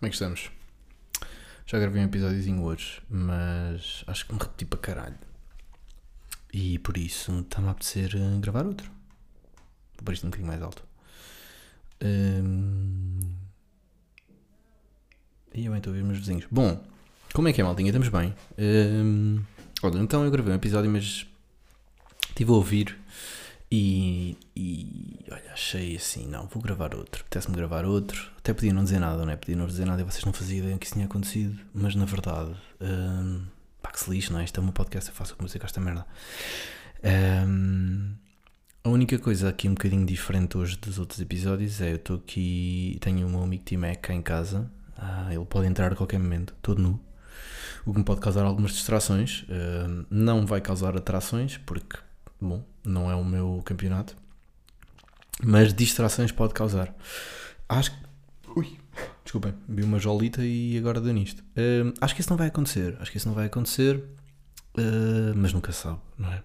Como 0.00 0.06
é 0.06 0.08
que 0.08 0.14
estamos? 0.14 0.50
Já 1.66 1.78
gravei 1.78 2.00
um 2.00 2.06
episódiozinho 2.06 2.62
hoje, 2.62 3.02
mas 3.10 4.02
acho 4.06 4.24
que 4.24 4.32
me 4.32 4.40
repeti 4.40 4.64
para 4.64 4.78
caralho. 4.78 5.18
E 6.50 6.78
por 6.78 6.96
isso 6.96 7.40
está-me 7.40 7.68
a 7.68 7.72
apetecer 7.72 8.16
eh, 8.16 8.40
gravar 8.40 8.64
outro. 8.64 8.90
Vou 9.96 10.02
pôr 10.02 10.14
isto 10.14 10.26
um 10.26 10.30
bocadinho 10.30 10.48
mais 10.48 10.62
alto. 10.62 10.82
Hum... 12.02 13.20
E 15.52 15.66
eu 15.66 15.72
bem 15.72 15.76
estou 15.80 15.92
a 15.92 15.96
ver 15.96 16.02
meus 16.02 16.18
vizinhos. 16.20 16.46
Bom, 16.50 16.82
como 17.34 17.48
é 17.48 17.52
que 17.52 17.60
é, 17.60 17.64
maldinha? 17.64 17.90
Estamos 17.90 18.08
bem. 18.08 18.34
Hum... 18.58 19.42
Olha, 19.82 19.98
então 19.98 20.24
eu 20.24 20.30
gravei 20.30 20.54
um 20.54 20.56
episódio, 20.56 20.90
mas 20.90 21.26
estive 22.26 22.50
a 22.50 22.54
ouvir 22.54 22.98
e, 23.72 24.36
e 24.56 25.24
olha, 25.30 25.52
achei 25.52 25.94
assim, 25.94 26.26
não, 26.26 26.46
vou 26.48 26.60
gravar 26.60 26.94
outro. 26.94 27.22
Apetece-me 27.22 27.56
gravar 27.56 27.84
outro. 27.84 28.30
Até 28.38 28.52
podia 28.52 28.72
não 28.72 28.82
dizer 28.82 28.98
nada, 28.98 29.24
não 29.24 29.32
é? 29.32 29.36
Podia 29.36 29.54
não 29.54 29.66
dizer 29.66 29.84
nada 29.84 30.02
e 30.02 30.04
vocês 30.04 30.24
não 30.24 30.32
faziam 30.32 30.58
ideia 30.58 30.78
que 30.78 30.86
isso 30.86 30.94
tinha 30.94 31.06
acontecido. 31.06 31.56
Mas 31.72 31.94
na 31.94 32.04
verdade, 32.04 32.52
hum, 32.80 33.44
pá, 33.80 33.90
que 33.90 34.00
se 34.00 34.10
lixe, 34.10 34.32
não 34.32 34.40
é? 34.40 34.44
Isto 34.44 34.58
é 34.58 34.62
uma 34.62 34.72
podcast, 34.72 35.08
eu 35.10 35.14
faço 35.14 35.36
com 35.36 35.44
música 35.44 35.64
esta 35.64 35.80
merda. 35.80 36.04
Hum, 37.46 38.12
a 38.82 38.88
única 38.88 39.18
coisa 39.20 39.48
aqui 39.48 39.68
um 39.68 39.74
bocadinho 39.74 40.04
diferente 40.04 40.58
hoje 40.58 40.76
dos 40.76 40.98
outros 40.98 41.20
episódios 41.20 41.80
é 41.80 41.92
eu 41.92 41.96
estou 41.96 42.16
aqui, 42.16 42.98
tenho 43.00 43.26
o 43.26 43.30
meu 43.30 43.42
amigo 43.42 43.62
T-Mac 43.62 44.00
cá 44.00 44.12
em 44.14 44.22
casa. 44.22 44.68
Ah, 44.96 45.28
ele 45.32 45.44
pode 45.44 45.68
entrar 45.68 45.92
a 45.92 45.96
qualquer 45.96 46.18
momento, 46.18 46.54
todo 46.60 46.82
nu. 46.82 47.00
O 47.86 47.92
que 47.92 47.98
me 47.98 48.04
pode 48.04 48.20
causar 48.20 48.44
algumas 48.44 48.72
distrações. 48.72 49.44
Hum, 49.48 50.04
não 50.10 50.44
vai 50.44 50.60
causar 50.60 50.96
atrações, 50.96 51.56
porque 51.58 51.96
bom, 52.40 52.64
não 52.84 53.10
é 53.10 53.14
o 53.14 53.24
meu 53.24 53.62
campeonato, 53.64 54.16
mas 55.42 55.72
distrações 55.72 56.32
pode 56.32 56.54
causar. 56.54 56.94
Acho 57.68 57.92
que. 57.92 58.10
Ui, 58.56 58.78
desculpem, 59.22 59.54
vi 59.68 59.82
uma 59.82 59.98
jolita 59.98 60.44
e 60.44 60.76
agora 60.76 61.00
deu 61.00 61.12
nisto. 61.12 61.40
Uh, 61.40 61.94
acho 62.00 62.14
que 62.14 62.20
isso 62.20 62.30
não 62.30 62.36
vai 62.36 62.48
acontecer, 62.48 62.96
acho 63.00 63.10
que 63.10 63.16
isso 63.16 63.28
não 63.28 63.34
vai 63.34 63.46
acontecer, 63.46 63.96
uh, 63.96 65.34
mas 65.36 65.52
nunca 65.52 65.72
sabe, 65.72 65.98
não 66.18 66.32
é? 66.32 66.42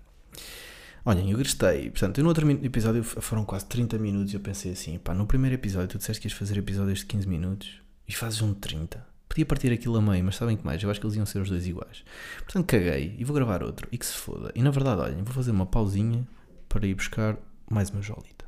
Olhem, 1.03 1.31
eu 1.31 1.37
gostei. 1.37 1.91
Portanto, 1.91 2.17
eu 2.17 2.23
no 2.23 2.29
outro 2.29 2.49
episódio 2.49 3.03
foram 3.03 3.45
quase 3.45 3.65
30 3.67 3.99
minutos 3.99 4.33
e 4.33 4.35
eu 4.35 4.39
pensei 4.39 4.71
assim: 4.71 4.97
pá, 4.97 5.13
no 5.13 5.27
primeiro 5.27 5.55
episódio 5.55 5.87
tu 5.87 5.97
disseste 5.99 6.19
que 6.19 6.27
ias 6.27 6.33
fazer 6.33 6.57
episódios 6.57 6.99
de 6.99 7.05
15 7.05 7.27
minutos 7.27 7.81
e 8.07 8.13
fazes 8.13 8.41
um 8.41 8.51
de 8.51 8.59
30. 8.59 9.14
Podia 9.35 9.45
partir 9.45 9.73
aquilo 9.73 9.97
a 9.97 10.01
meio, 10.01 10.23
mas 10.23 10.37
sabem 10.37 10.55
que 10.55 10.65
mais? 10.65 10.81
Eu 10.81 10.89
acho 10.89 10.97
que 10.97 11.05
eles 11.05 11.17
iam 11.17 11.25
ser 11.25 11.41
os 11.41 11.49
dois 11.49 11.67
iguais. 11.67 12.05
Portanto, 12.45 12.67
caguei 12.67 13.17
e 13.19 13.25
vou 13.25 13.35
gravar 13.35 13.63
outro. 13.63 13.85
E 13.91 13.97
que 13.97 14.05
se 14.05 14.13
foda. 14.13 14.49
E 14.55 14.63
na 14.63 14.71
verdade, 14.71 15.01
olhem, 15.01 15.21
vou 15.23 15.33
fazer 15.33 15.51
uma 15.51 15.65
pausinha 15.65 16.25
para 16.69 16.87
ir 16.87 16.95
buscar 16.95 17.35
mais 17.69 17.89
uma 17.89 18.01
jolita. 18.01 18.45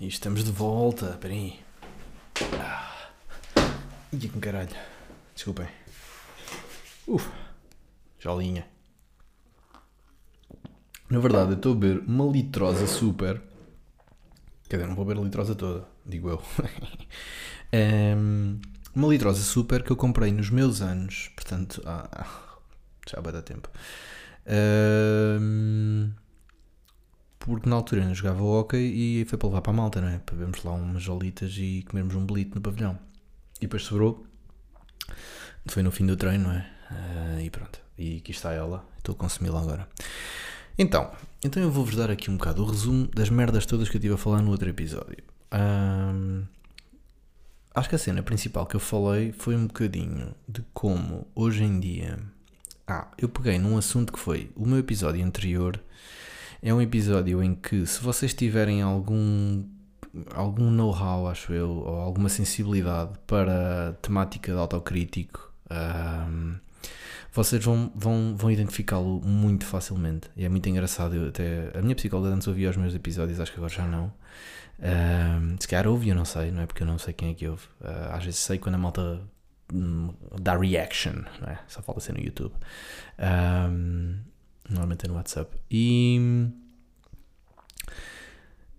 E 0.00 0.08
estamos 0.08 0.42
de 0.42 0.50
volta. 0.50 1.10
Espera 1.10 1.32
aí. 1.32 1.60
Ah. 2.58 3.10
Ih, 4.12 4.18
que 4.18 4.40
caralho. 4.40 4.74
Desculpem. 5.36 5.68
Uf. 7.06 7.30
Jolinha. 8.18 8.66
Na 11.10 11.20
verdade, 11.20 11.52
eu 11.52 11.56
estou 11.56 11.74
a 11.74 11.76
beber 11.76 12.02
uma 12.08 12.26
litrosa 12.26 12.88
super. 12.88 13.40
Quer 14.68 14.78
dizer, 14.78 14.88
não 14.88 14.96
vou 14.96 15.04
beber 15.04 15.20
a 15.20 15.22
litrosa 15.22 15.54
toda, 15.54 15.86
digo 16.04 16.28
eu. 16.28 16.42
um, 18.18 18.58
uma 18.94 19.08
litrosa 19.08 19.42
super 19.42 19.82
que 19.82 19.90
eu 19.90 19.96
comprei 19.96 20.32
nos 20.32 20.50
meus 20.50 20.80
anos, 20.80 21.30
portanto, 21.34 21.82
ah, 21.84 22.26
já 23.08 23.20
vai 23.20 23.32
dar 23.32 23.42
tempo. 23.42 23.68
Porque 27.38 27.68
na 27.68 27.76
altura 27.76 28.04
eu 28.04 28.14
jogava 28.14 28.42
hockey 28.42 28.78
e 29.20 29.24
foi 29.26 29.36
para 29.36 29.48
levar 29.48 29.60
para 29.60 29.72
a 29.72 29.76
malta, 29.76 30.00
não 30.00 30.08
é? 30.08 30.18
Para 30.18 30.34
vermos 30.34 30.64
lá 30.64 30.72
umas 30.72 31.02
jolitas 31.02 31.54
e 31.58 31.84
comermos 31.86 32.14
um 32.14 32.24
belito 32.24 32.54
no 32.54 32.60
pavilhão. 32.62 32.98
E 33.58 33.66
depois 33.66 33.82
sobrou. 33.82 34.26
Foi 35.66 35.82
no 35.82 35.90
fim 35.90 36.06
do 36.06 36.16
treino, 36.16 36.44
não 36.44 36.52
é? 36.52 36.70
Uh, 36.90 37.40
e 37.40 37.50
pronto. 37.50 37.78
E 37.98 38.16
aqui 38.16 38.30
está 38.30 38.52
ela. 38.52 38.86
Estou 38.96 39.14
a 39.14 39.18
consumi-la 39.18 39.60
agora. 39.60 39.86
Então, 40.78 41.12
então 41.44 41.62
eu 41.62 41.70
vou-vos 41.70 41.94
dar 41.94 42.10
aqui 42.10 42.30
um 42.30 42.38
bocado 42.38 42.62
o 42.62 42.66
resumo 42.66 43.08
das 43.08 43.28
merdas 43.28 43.66
todas 43.66 43.90
que 43.90 43.96
eu 43.96 43.98
estive 43.98 44.14
a 44.14 44.18
falar 44.18 44.40
no 44.40 44.50
outro 44.50 44.68
episódio. 44.68 45.22
Um, 45.52 46.44
Acho 47.74 47.88
que 47.88 47.96
a 47.96 47.98
cena 47.98 48.22
principal 48.22 48.66
que 48.66 48.76
eu 48.76 48.80
falei 48.80 49.32
foi 49.32 49.56
um 49.56 49.66
bocadinho 49.66 50.32
de 50.48 50.62
como 50.72 51.26
hoje 51.34 51.64
em 51.64 51.80
dia. 51.80 52.18
Ah, 52.86 53.08
eu 53.18 53.28
peguei 53.28 53.58
num 53.58 53.76
assunto 53.76 54.12
que 54.12 54.18
foi 54.18 54.50
o 54.54 54.64
meu 54.64 54.78
episódio 54.78 55.24
anterior. 55.24 55.80
É 56.62 56.72
um 56.72 56.80
episódio 56.80 57.42
em 57.42 57.54
que, 57.54 57.84
se 57.84 58.00
vocês 58.00 58.32
tiverem 58.32 58.80
algum 58.80 59.64
algum 60.32 60.70
know-how, 60.70 61.26
acho 61.26 61.52
eu, 61.52 61.68
ou 61.70 61.96
alguma 61.96 62.28
sensibilidade 62.28 63.18
para 63.26 63.94
temática 64.00 64.52
de 64.52 64.58
autocrítico, 64.58 65.52
um, 65.68 66.54
vocês 67.34 67.64
vão, 67.64 67.90
vão, 67.96 68.36
vão 68.36 68.50
identificá-lo 68.50 69.20
muito 69.20 69.66
facilmente. 69.66 70.30
E 70.36 70.44
é 70.44 70.48
muito 70.48 70.68
engraçado. 70.68 71.16
Eu 71.16 71.28
até, 71.28 71.70
a 71.76 71.82
minha 71.82 71.96
psicóloga 71.96 72.32
antes 72.32 72.46
ouvia 72.46 72.70
os 72.70 72.76
meus 72.76 72.94
episódios, 72.94 73.40
acho 73.40 73.50
que 73.50 73.58
agora 73.58 73.72
já 73.72 73.84
não. 73.84 74.06
Uh, 74.78 75.56
se 75.58 75.66
calhar 75.66 75.88
ouve, 75.88 76.08
eu 76.08 76.14
não 76.14 76.24
sei, 76.24 76.52
não 76.52 76.62
é? 76.62 76.66
Porque 76.66 76.84
eu 76.84 76.86
não 76.86 76.96
sei 76.96 77.12
quem 77.12 77.32
é 77.32 77.34
que 77.34 77.48
ouve. 77.48 77.64
Uh, 77.80 78.12
às 78.12 78.24
vezes 78.24 78.38
sei 78.38 78.56
quando 78.58 78.76
a 78.76 78.78
malta 78.78 79.20
hum, 79.72 80.14
dá 80.40 80.56
reaction, 80.56 81.24
não 81.40 81.48
é? 81.48 81.58
Só 81.66 81.82
falta 81.82 82.00
ser 82.00 82.12
no 82.12 82.20
YouTube. 82.20 82.54
Um, 83.18 84.20
normalmente 84.68 85.04
é 85.04 85.08
no 85.08 85.14
WhatsApp. 85.14 85.56
E. 85.68 86.48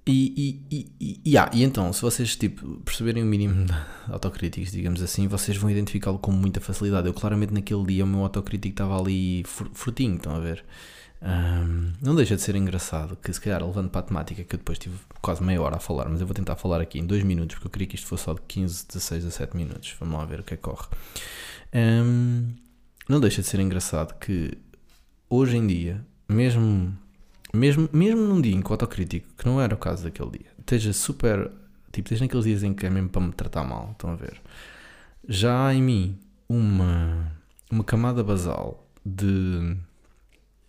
E, 0.08 0.62
e, 0.70 0.88
e, 1.00 1.22
e, 1.26 1.38
ah, 1.38 1.50
e 1.52 1.64
então, 1.64 1.92
se 1.92 2.00
vocês 2.02 2.36
tipo, 2.36 2.80
perceberem 2.82 3.24
o 3.24 3.26
mínimo 3.26 3.66
autocríticos, 4.08 4.72
digamos 4.72 5.02
assim, 5.02 5.28
vocês 5.28 5.58
vão 5.58 5.70
identificá-lo 5.70 6.20
com 6.20 6.32
muita 6.32 6.62
facilidade. 6.62 7.08
Eu 7.08 7.14
claramente 7.14 7.54
naquele 7.54 7.84
dia 7.86 8.04
o 8.04 8.08
meu 8.08 8.22
autocrítico 8.22 8.74
estava 8.74 9.00
ali 9.00 9.44
frutinho, 9.46 10.16
estão 10.16 10.36
a 10.36 10.40
ver? 10.40 10.64
Um, 11.22 11.94
não 12.04 12.14
deixa 12.14 12.36
de 12.36 12.42
ser 12.44 12.56
engraçado 12.56 13.16
que, 13.16 13.34
se 13.34 13.42
calhar, 13.42 13.66
levando 13.66 13.90
para 13.90 14.02
a 14.02 14.04
temática, 14.04 14.44
que 14.44 14.56
eu 14.56 14.60
depois 14.60 14.78
tive 14.78 14.96
quase 15.22 15.44
meia 15.44 15.60
hora 15.60 15.78
a 15.78 15.80
falar, 15.80 16.08
mas 16.08 16.22
eu 16.22 16.28
vou 16.28 16.36
tentar 16.36 16.56
falar 16.56 16.82
aqui 16.82 17.00
em 17.00 17.06
dois 17.06 17.24
minutos, 17.24 17.56
porque 17.56 17.68
eu 17.68 17.72
queria 17.72 17.88
que 17.88 17.96
isto 17.96 18.06
fosse 18.06 18.26
só 18.26 18.34
de 18.34 18.42
15, 18.42 18.86
16 18.88 19.26
a 19.26 19.32
7 19.32 19.58
minutos. 19.58 19.96
Vamos 20.00 20.20
lá 20.20 20.26
ver 20.26 20.42
o 20.42 20.44
que 20.44 20.54
é 20.54 20.58
que 20.58 20.62
corre. 20.62 20.88
Um, 21.74 22.54
não 23.10 23.20
deixa 23.20 23.42
de 23.42 23.48
ser 23.48 23.60
engraçado 23.60 24.14
que, 24.20 24.56
hoje 25.28 25.58
em 25.58 25.66
dia, 25.66 26.06
mesmo, 26.30 26.96
mesmo, 27.56 27.90
mesmo 27.92 28.22
num 28.22 28.42
dia 28.42 28.54
em 28.56 28.62
que 28.62 28.70
o 28.70 28.74
autocrítico, 28.74 29.28
que 29.38 29.46
não 29.46 29.60
era 29.60 29.74
o 29.74 29.78
caso 29.78 30.04
daquele 30.04 30.32
dia, 30.32 30.52
esteja 30.60 30.94
super. 30.94 31.52
Tipo, 31.92 32.08
esteja 32.08 32.26
naqueles 32.26 32.46
dias 32.46 32.64
em 32.64 32.74
que 32.74 32.86
é 32.86 32.90
mesmo 32.90 33.10
para 33.10 33.22
me 33.22 33.32
tratar 33.32 33.64
mal, 33.64 33.92
estão 33.92 34.10
a 34.10 34.16
ver? 34.16 34.42
Já 35.28 35.68
há 35.68 35.74
em 35.74 35.82
mim 35.82 36.20
uma, 36.50 37.32
uma 37.72 37.84
camada 37.84 38.24
basal 38.24 38.86
de 39.06 39.78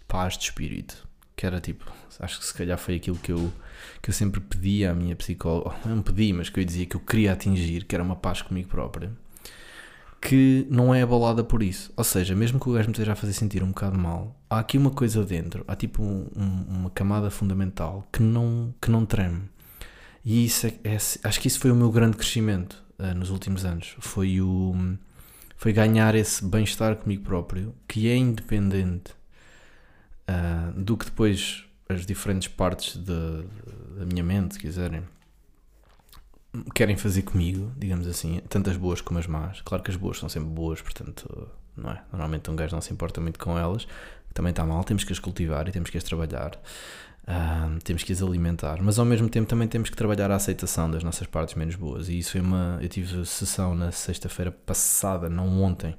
paz 0.06 0.36
de 0.36 0.44
espírito. 0.44 1.06
Que 1.34 1.44
era 1.44 1.60
tipo, 1.60 1.84
acho 2.18 2.38
que 2.38 2.46
se 2.46 2.54
calhar 2.54 2.78
foi 2.78 2.94
aquilo 2.94 3.18
que 3.18 3.30
eu, 3.30 3.52
que 4.00 4.08
eu 4.08 4.14
sempre 4.14 4.40
pedi 4.40 4.86
à 4.86 4.94
minha 4.94 5.14
psicóloga, 5.14 5.76
não 5.84 6.00
pedi, 6.00 6.32
mas 6.32 6.48
que 6.48 6.58
eu 6.58 6.64
dizia 6.64 6.86
que 6.86 6.96
eu 6.96 7.00
queria 7.00 7.34
atingir, 7.34 7.84
que 7.84 7.94
era 7.94 8.02
uma 8.02 8.16
paz 8.16 8.40
comigo 8.40 8.68
própria, 8.70 9.12
que 10.20 10.66
não 10.70 10.94
é 10.94 11.02
abalada 11.02 11.44
por 11.44 11.62
isso. 11.62 11.92
Ou 11.96 12.04
seja, 12.04 12.34
mesmo 12.34 12.58
que 12.58 12.68
o 12.68 12.72
gajo 12.72 12.88
me 12.88 12.92
esteja 12.92 13.12
a 13.12 13.16
fazer 13.16 13.32
sentir 13.32 13.62
um 13.62 13.68
bocado 13.68 13.98
mal, 13.98 14.36
há 14.50 14.58
aqui 14.58 14.76
uma 14.76 14.90
coisa 14.90 15.24
dentro, 15.24 15.64
há 15.68 15.76
tipo 15.76 16.02
um, 16.02 16.28
uma 16.68 16.90
camada 16.90 17.30
fundamental 17.30 18.06
que 18.12 18.22
não, 18.22 18.74
que 18.80 18.90
não 18.90 19.06
treme. 19.06 19.42
E 20.24 20.44
isso 20.44 20.66
é, 20.66 20.74
é, 20.82 20.96
acho 20.96 21.40
que 21.40 21.46
isso 21.46 21.60
foi 21.60 21.70
o 21.70 21.76
meu 21.76 21.90
grande 21.90 22.16
crescimento 22.16 22.82
uh, 22.98 23.14
nos 23.16 23.30
últimos 23.30 23.64
anos. 23.64 23.94
Foi 24.00 24.40
o 24.40 24.74
foi 25.56 25.72
ganhar 25.72 26.14
esse 26.14 26.44
bem-estar 26.44 26.96
comigo 26.96 27.22
próprio, 27.22 27.74
que 27.88 28.08
é 28.08 28.16
independente 28.16 29.12
uh, 30.28 30.72
do 30.78 30.96
que 30.96 31.06
depois 31.06 31.64
as 31.88 32.04
diferentes 32.04 32.48
partes 32.48 32.96
da 32.96 33.44
minha 34.04 34.22
mente, 34.22 34.54
se 34.54 34.60
quiserem, 34.60 35.02
querem 36.74 36.96
fazer 36.96 37.22
comigo, 37.22 37.72
digamos 37.76 38.06
assim, 38.06 38.40
tanto 38.48 38.70
as 38.70 38.76
boas 38.76 39.00
como 39.00 39.18
as 39.18 39.26
más. 39.26 39.60
Claro 39.62 39.82
que 39.82 39.90
as 39.90 39.96
boas 39.96 40.18
são 40.18 40.28
sempre 40.28 40.50
boas, 40.50 40.80
portanto, 40.80 41.48
não 41.76 41.90
é? 41.90 42.02
Normalmente 42.12 42.50
um 42.50 42.56
gajo 42.56 42.74
não 42.74 42.80
se 42.80 42.92
importa 42.92 43.20
muito 43.20 43.38
com 43.38 43.58
elas, 43.58 43.86
também 44.32 44.50
está 44.50 44.64
mal, 44.64 44.84
temos 44.84 45.04
que 45.04 45.12
as 45.12 45.18
cultivar 45.18 45.66
e 45.68 45.72
temos 45.72 45.90
que 45.90 45.96
as 45.96 46.04
trabalhar. 46.04 46.58
Uh, 47.28 47.80
temos 47.82 48.04
que 48.04 48.12
as 48.12 48.22
alimentar, 48.22 48.80
mas 48.80 49.00
ao 49.00 49.04
mesmo 49.04 49.28
tempo 49.28 49.48
também 49.48 49.66
temos 49.66 49.90
que 49.90 49.96
trabalhar 49.96 50.30
a 50.30 50.36
aceitação 50.36 50.88
das 50.88 51.02
nossas 51.02 51.26
partes 51.26 51.56
menos 51.56 51.74
boas. 51.74 52.08
E 52.08 52.18
isso 52.18 52.32
foi 52.32 52.40
uma. 52.40 52.78
Eu 52.80 52.88
tive 52.88 53.26
sessão 53.26 53.74
na 53.74 53.90
sexta-feira 53.90 54.52
passada, 54.52 55.28
não 55.28 55.60
ontem, 55.60 55.96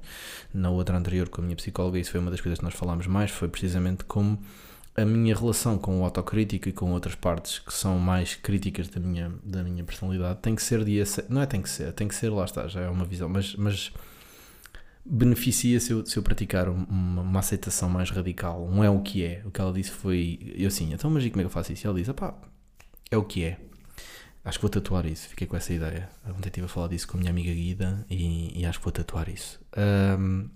na 0.54 0.70
outra 0.70 0.96
anterior 0.96 1.28
com 1.28 1.42
a 1.42 1.44
minha 1.44 1.56
psicóloga, 1.56 1.98
e 1.98 2.00
isso 2.00 2.12
foi 2.12 2.20
uma 2.20 2.30
das 2.30 2.40
coisas 2.40 2.58
que 2.58 2.64
nós 2.64 2.72
falámos 2.72 3.06
mais. 3.06 3.30
Foi 3.30 3.46
precisamente 3.46 4.04
como 4.04 4.38
a 4.98 5.04
minha 5.04 5.34
relação 5.34 5.78
com 5.78 6.00
o 6.00 6.04
autocrítico 6.04 6.68
e 6.68 6.72
com 6.72 6.92
outras 6.92 7.14
partes 7.14 7.60
que 7.60 7.72
são 7.72 7.98
mais 7.98 8.34
críticas 8.34 8.88
da 8.88 8.98
minha, 8.98 9.32
da 9.44 9.62
minha 9.62 9.84
personalidade 9.84 10.40
tem 10.40 10.54
que 10.54 10.62
ser 10.62 10.84
de. 10.84 11.02
Não 11.28 11.42
é 11.42 11.46
tem 11.46 11.62
que 11.62 11.70
ser, 11.70 11.92
tem 11.92 12.08
que 12.08 12.14
ser, 12.14 12.30
lá 12.30 12.44
está, 12.44 12.66
já 12.66 12.80
é 12.80 12.88
uma 12.88 13.04
visão, 13.04 13.28
mas. 13.28 13.54
mas 13.54 13.92
beneficia 15.10 15.80
se 15.80 15.90
eu, 15.90 16.04
se 16.04 16.18
eu 16.18 16.22
praticar 16.22 16.68
uma, 16.68 17.22
uma, 17.22 17.38
aceitação 17.38 17.88
mais 17.88 18.10
radical. 18.10 18.62
Um 18.66 18.84
é 18.84 18.90
o 18.90 19.00
que 19.00 19.24
é. 19.24 19.42
O 19.44 19.50
que 19.50 19.60
ela 19.60 19.72
disse 19.72 19.90
foi. 19.90 20.38
Eu 20.56 20.68
assim, 20.68 20.92
então, 20.92 21.10
mas 21.10 21.22
como 21.28 21.40
é 21.40 21.42
que 21.44 21.46
eu 21.46 21.50
faço 21.50 21.72
isso? 21.72 21.86
E 21.86 21.88
ela 21.88 21.96
disse: 21.96 22.12
pá, 22.12 22.34
é 23.10 23.16
o 23.16 23.24
que 23.24 23.44
é. 23.44 23.58
Acho 24.44 24.58
que 24.58 24.62
vou 24.62 24.70
tatuar 24.70 25.06
isso, 25.06 25.28
fiquei 25.28 25.46
com 25.46 25.56
essa 25.56 25.72
ideia. 25.72 26.08
Ontem 26.26 26.48
estive 26.48 26.66
a 26.66 26.68
falar 26.68 26.88
disso 26.88 27.06
com 27.06 27.16
a 27.16 27.20
minha 27.20 27.30
amiga 27.30 27.52
Guida 27.52 28.04
e, 28.08 28.58
e 28.60 28.64
acho 28.64 28.78
que 28.78 28.84
vou 28.84 28.92
tatuar 28.92 29.28
isso. 29.28 29.60
Um, 30.18 30.48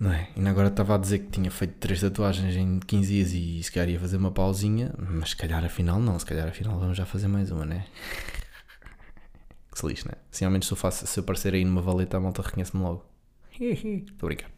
não 0.00 0.10
é? 0.10 0.30
Ainda 0.34 0.48
agora 0.48 0.68
estava 0.68 0.94
a 0.94 0.98
dizer 0.98 1.18
que 1.18 1.26
tinha 1.26 1.50
feito 1.50 1.74
três 1.74 2.00
tatuagens 2.00 2.56
em 2.56 2.80
15 2.80 3.12
dias 3.12 3.32
e 3.34 3.62
se 3.62 3.70
calhar 3.70 3.90
ia 3.90 4.00
fazer 4.00 4.16
uma 4.16 4.30
pausinha, 4.30 4.94
mas 4.96 5.30
se 5.30 5.36
calhar 5.36 5.62
afinal 5.62 6.00
não, 6.00 6.18
se 6.18 6.24
calhar 6.24 6.48
afinal 6.48 6.78
vamos 6.78 6.96
já 6.96 7.04
fazer 7.04 7.28
mais 7.28 7.50
uma, 7.50 7.66
né? 7.66 7.84
Que 9.70 9.78
se 9.78 9.86
lixe, 9.86 10.08
né? 10.08 10.14
Se 10.30 10.42
ao 10.42 10.50
menos 10.50 10.66
se 10.66 10.72
eu, 10.72 10.76
faço, 10.76 11.06
se 11.06 11.20
eu 11.20 11.22
aparecer 11.22 11.52
aí 11.52 11.66
numa 11.66 11.82
valeta 11.82 12.16
a 12.16 12.20
malta 12.20 12.40
reconhece-me 12.40 12.82
logo. 12.82 13.04
Estou 13.60 14.22
a 14.22 14.26
brincar. 14.26 14.50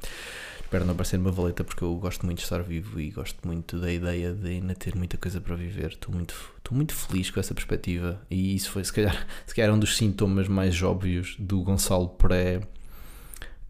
Espero 0.60 0.84
não 0.84 0.94
aparecer 0.94 1.18
numa 1.18 1.32
valeta 1.32 1.64
porque 1.64 1.82
eu 1.82 1.92
gosto 1.96 2.24
muito 2.24 2.38
de 2.38 2.44
estar 2.44 2.62
vivo 2.62 3.00
e 3.00 3.10
gosto 3.10 3.44
muito 3.44 3.80
da 3.80 3.92
ideia 3.92 4.32
de 4.32 4.48
ainda 4.48 4.76
ter 4.76 4.94
muita 4.94 5.18
coisa 5.18 5.40
para 5.40 5.56
viver. 5.56 5.88
Estou 5.88 6.14
muito, 6.14 6.34
estou 6.56 6.74
muito 6.74 6.94
feliz 6.94 7.32
com 7.32 7.40
essa 7.40 7.52
perspectiva 7.52 8.22
e 8.30 8.54
isso 8.54 8.70
foi 8.70 8.84
se 8.84 8.92
calhar, 8.92 9.26
se 9.44 9.54
calhar 9.56 9.74
um 9.74 9.78
dos 9.78 9.96
sintomas 9.96 10.46
mais 10.46 10.80
óbvios 10.84 11.34
do 11.36 11.62
Gonçalo 11.62 12.10
pré 12.10 12.60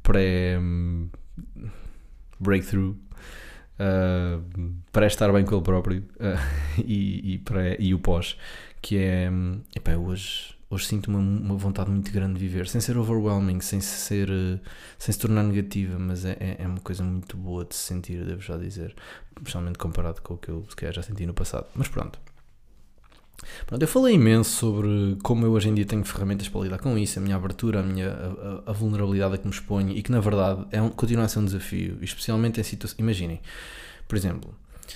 pré 0.03 0.59
hum, 0.61 1.09
breakthrough 2.39 2.97
uh, 3.79 4.43
para 4.91 5.07
estar 5.07 5.33
bem 5.33 5.45
com 5.45 5.55
ele 5.55 5.65
próprio 5.65 6.01
uh, 6.01 6.79
e, 6.85 7.35
e, 7.35 7.39
para, 7.39 7.81
e 7.81 7.95
o 7.95 7.99
pós 7.99 8.37
que 8.81 8.97
é 8.99 9.31
epá, 9.75 9.95
hoje 9.97 10.55
hoje 10.73 10.87
sinto 10.87 11.09
uma, 11.09 11.19
uma 11.19 11.57
vontade 11.57 11.91
muito 11.91 12.11
grande 12.11 12.35
de 12.35 12.41
viver, 12.41 12.67
sem 12.67 12.81
ser 12.81 12.97
overwhelming, 12.97 13.61
sem 13.61 13.81
ser 13.81 14.29
sem 14.99 15.13
se 15.13 15.19
tornar 15.19 15.43
negativa, 15.43 15.99
mas 15.99 16.25
é, 16.25 16.37
é, 16.41 16.57
é 16.61 16.67
uma 16.67 16.81
coisa 16.81 17.05
muito 17.05 17.37
boa 17.37 17.65
de 17.65 17.75
se 17.75 17.83
sentir, 17.83 18.25
devo 18.25 18.41
já 18.41 18.57
dizer, 18.57 18.95
especialmente 19.37 19.79
comparado 19.79 20.23
com 20.23 20.35
o 20.35 20.39
que 20.39 20.49
eu 20.49 20.65
se 20.69 20.75
calhar 20.75 20.95
já 20.95 21.03
senti 21.03 21.27
no 21.27 21.35
passado. 21.35 21.67
Mas 21.75 21.89
pronto. 21.89 22.19
Pronto, 23.67 23.83
eu 23.83 23.89
falei 23.89 24.15
imenso 24.15 24.51
sobre 24.51 25.19
como 25.23 25.45
eu 25.45 25.53
hoje 25.53 25.69
em 25.69 25.75
dia 25.75 25.85
tenho 25.85 26.05
ferramentas 26.05 26.49
para 26.49 26.61
lidar 26.63 26.79
com 26.79 26.97
isso, 26.97 27.19
a 27.19 27.23
minha 27.23 27.37
abertura, 27.37 27.81
a 27.81 27.83
minha 27.83 28.11
a, 28.67 28.71
a 28.71 28.73
vulnerabilidade 28.73 29.35
a 29.35 29.39
que 29.39 29.47
me 29.47 29.53
exponho 29.53 29.91
e 29.91 30.03
que 30.03 30.13
na 30.13 30.21
verdade 30.21 30.65
é 30.71 30.81
um, 30.81 30.89
continua 30.91 31.25
a 31.25 31.29
ser 31.29 31.41
um 31.41 31.45
desafio, 31.45 31.99
especialmente 32.01 32.61
em 32.61 32.63
situações. 32.63 32.99
Imaginem, 32.99 33.41
por 34.07 34.17
exemplo, 34.17 34.55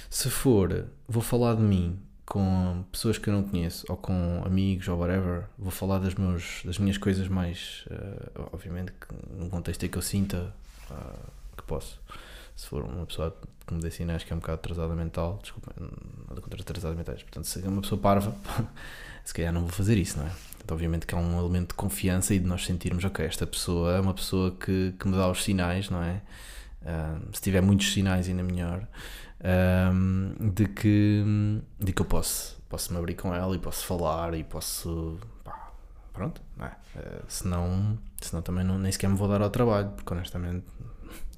se 0.09 0.31
for, 0.31 0.87
vou 1.09 1.23
falar 1.23 1.55
de 1.55 1.63
mim 1.63 1.99
com 2.27 2.85
pessoas 2.91 3.19
que 3.19 3.29
eu 3.29 3.35
não 3.35 3.45
conheço, 3.45 3.87
ou 3.89 3.97
com 3.97 4.43
amigos, 4.45 4.89
ou 4.89 4.99
whatever, 4.99 5.45
vou 5.57 5.71
falar 5.71 6.01
das, 6.01 6.15
meus, 6.17 6.61
das 6.65 6.77
minhas 6.77 6.99
coisas 6.99 7.29
mais, 7.29 7.85
uh, 7.87 8.49
obviamente, 8.53 8.93
num 9.39 9.49
contexto 9.49 9.87
em 9.87 9.89
que 9.89 9.97
eu 9.97 10.03
sinta 10.03 10.53
uh, 10.91 11.31
que 11.57 11.63
posso. 11.63 12.01
Se 12.57 12.67
for 12.67 12.85
uma 12.85 13.05
pessoa 13.05 13.37
que 13.67 13.75
me 13.75 13.81
dê 13.83 13.91
sinais 13.91 14.25
que 14.25 14.33
é 14.33 14.37
um 14.37 14.39
bocado 14.39 14.55
atrasada 14.55 14.95
mental, 14.95 15.39
desculpa, 15.43 15.73
nada 16.29 16.41
contra 16.41 16.61
atrasadas 16.61 16.97
mentais, 16.97 17.23
portanto, 17.23 17.45
se 17.45 17.65
é 17.65 17.69
uma 17.69 17.83
pessoa 17.83 18.01
parva, 18.01 18.35
se 19.25 19.35
calhar 19.35 19.53
não 19.53 19.61
vou 19.61 19.71
fazer 19.71 19.99
isso, 19.99 20.19
não 20.19 20.27
é? 20.27 20.31
Portanto, 20.31 20.73
obviamente 20.73 21.07
que 21.07 21.15
há 21.15 21.19
um 21.19 21.39
elemento 21.39 21.69
de 21.69 21.75
confiança 21.75 22.35
e 22.35 22.39
de 22.39 22.47
nós 22.47 22.65
sentirmos, 22.65 23.05
ok, 23.05 23.27
esta 23.27 23.47
pessoa 23.47 23.97
é 23.97 24.01
uma 24.01 24.15
pessoa 24.15 24.53
que, 24.53 24.95
que 24.99 25.07
me 25.07 25.17
dá 25.17 25.29
os 25.29 25.45
sinais, 25.45 25.91
não 25.91 26.03
é? 26.03 26.23
Uh, 26.83 27.29
se 27.33 27.43
tiver 27.43 27.61
muitos 27.61 27.93
sinais, 27.93 28.29
ainda 28.29 28.43
melhor 28.43 28.87
um, 29.93 30.35
de, 30.53 30.67
que, 30.69 31.25
de 31.79 31.93
que 31.93 32.01
eu 32.01 32.07
posso, 32.07 32.59
posso 32.69 32.93
me 32.93 32.99
abrir 32.99 33.15
com 33.15 33.35
ela 33.35 33.55
e 33.55 33.59
posso 33.59 33.85
falar 33.85 34.35
e 34.35 34.45
posso. 34.45 35.19
Pá, 35.45 35.73
pronto, 36.13 36.41
não 36.57 36.67
é? 36.67 36.77
Uh, 36.95 37.25
senão, 37.29 37.99
senão 38.21 38.43
também 38.43 38.65
não, 38.65 38.79
nem 38.79 38.91
sequer 38.91 39.11
me 39.11 39.17
vou 39.17 39.29
dar 39.29 39.43
ao 39.43 39.51
trabalho, 39.51 39.91
porque 39.91 40.15
honestamente. 40.15 40.65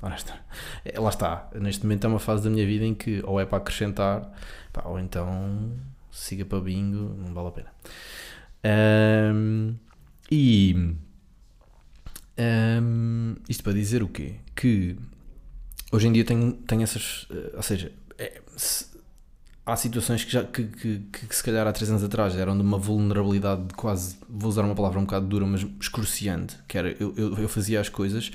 Honestamente 0.03 0.45
é, 0.85 0.99
lá 0.99 1.09
está, 1.09 1.51
neste 1.55 1.85
momento 1.85 2.05
é 2.05 2.09
uma 2.09 2.19
fase 2.19 2.45
da 2.45 2.51
minha 2.51 2.67
vida 2.67 2.85
em 2.85 2.95
que 2.95 3.23
ou 3.25 3.41
é 3.41 3.47
para 3.47 3.59
acrescentar 3.59 4.33
pá, 4.73 4.83
ou 4.85 4.99
então 4.99 5.73
siga 6.11 6.45
para 6.45 6.61
bingo, 6.61 7.15
não 7.17 7.33
vale 7.33 7.49
a 7.49 7.51
pena. 7.53 7.73
Um, 9.35 9.75
e 10.31 10.95
um, 12.39 13.35
isto 13.49 13.63
para 13.63 13.73
dizer 13.73 14.03
o 14.03 14.09
quê? 14.09 14.37
Que 14.55 14.97
hoje 15.91 16.09
em 16.09 16.13
dia 16.13 16.25
tenho, 16.25 16.53
tenho 16.53 16.83
essas. 16.83 17.27
Eh, 17.31 17.53
ou 17.57 17.63
seja, 17.63 17.93
é, 18.19 18.41
se, 18.57 18.87
há 19.65 19.77
situações 19.77 20.25
que, 20.25 20.33
já, 20.33 20.45
que, 20.45 20.65
que, 20.65 20.99
que, 20.99 21.35
se 21.35 21.43
calhar 21.43 21.67
há 21.67 21.73
3 21.73 21.91
anos 21.91 22.05
atrás 22.05 22.37
eram 22.37 22.57
de 22.57 22.63
uma 22.63 22.79
vulnerabilidade 22.79 23.65
de 23.65 23.75
quase. 23.75 24.17
Vou 24.29 24.49
usar 24.51 24.63
uma 24.63 24.75
palavra 24.75 24.99
um 24.99 25.05
bocado 25.05 25.27
dura, 25.27 25.47
mas 25.47 25.67
excruciante. 25.81 26.57
Que 26.69 26.79
era, 26.79 26.91
eu, 27.01 27.15
eu, 27.17 27.39
eu 27.39 27.49
fazia 27.49 27.81
as 27.81 27.89
coisas. 27.89 28.31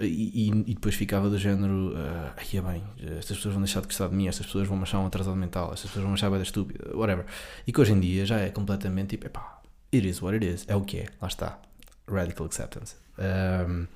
E, 0.00 0.48
e, 0.66 0.74
depois 0.74 0.94
ficava 0.94 1.28
do 1.28 1.38
género, 1.38 1.94
uh, 1.94 2.62
bem, 2.62 2.82
estas 3.18 3.36
pessoas 3.36 3.54
vão 3.54 3.62
deixar 3.62 3.80
de 3.80 3.86
gostar 3.86 4.08
de 4.08 4.14
mim, 4.14 4.28
estas 4.28 4.46
pessoas 4.46 4.66
vão 4.66 4.76
me 4.76 4.82
achar 4.82 4.98
um 4.98 5.06
atrasado 5.06 5.36
mental, 5.36 5.72
estas 5.72 5.90
pessoas 5.90 6.02
vão 6.02 6.10
me 6.10 6.14
achar 6.14 6.30
bem 6.30 6.42
estúpida, 6.42 6.96
whatever. 6.96 7.24
E 7.66 7.72
que 7.72 7.80
hoje 7.80 7.92
em 7.92 8.00
dia 8.00 8.26
já 8.26 8.38
é 8.38 8.50
completamente 8.50 9.10
tipo, 9.10 9.26
epá, 9.26 9.60
it 9.94 10.06
is 10.06 10.20
what 10.22 10.34
it 10.34 10.46
is, 10.46 10.64
é 10.68 10.74
o 10.76 10.82
que 10.82 10.98
é, 10.98 11.06
lá 11.20 11.28
está. 11.28 11.58
Radical 12.08 12.46
acceptance. 12.46 12.96
Um, 13.18 13.86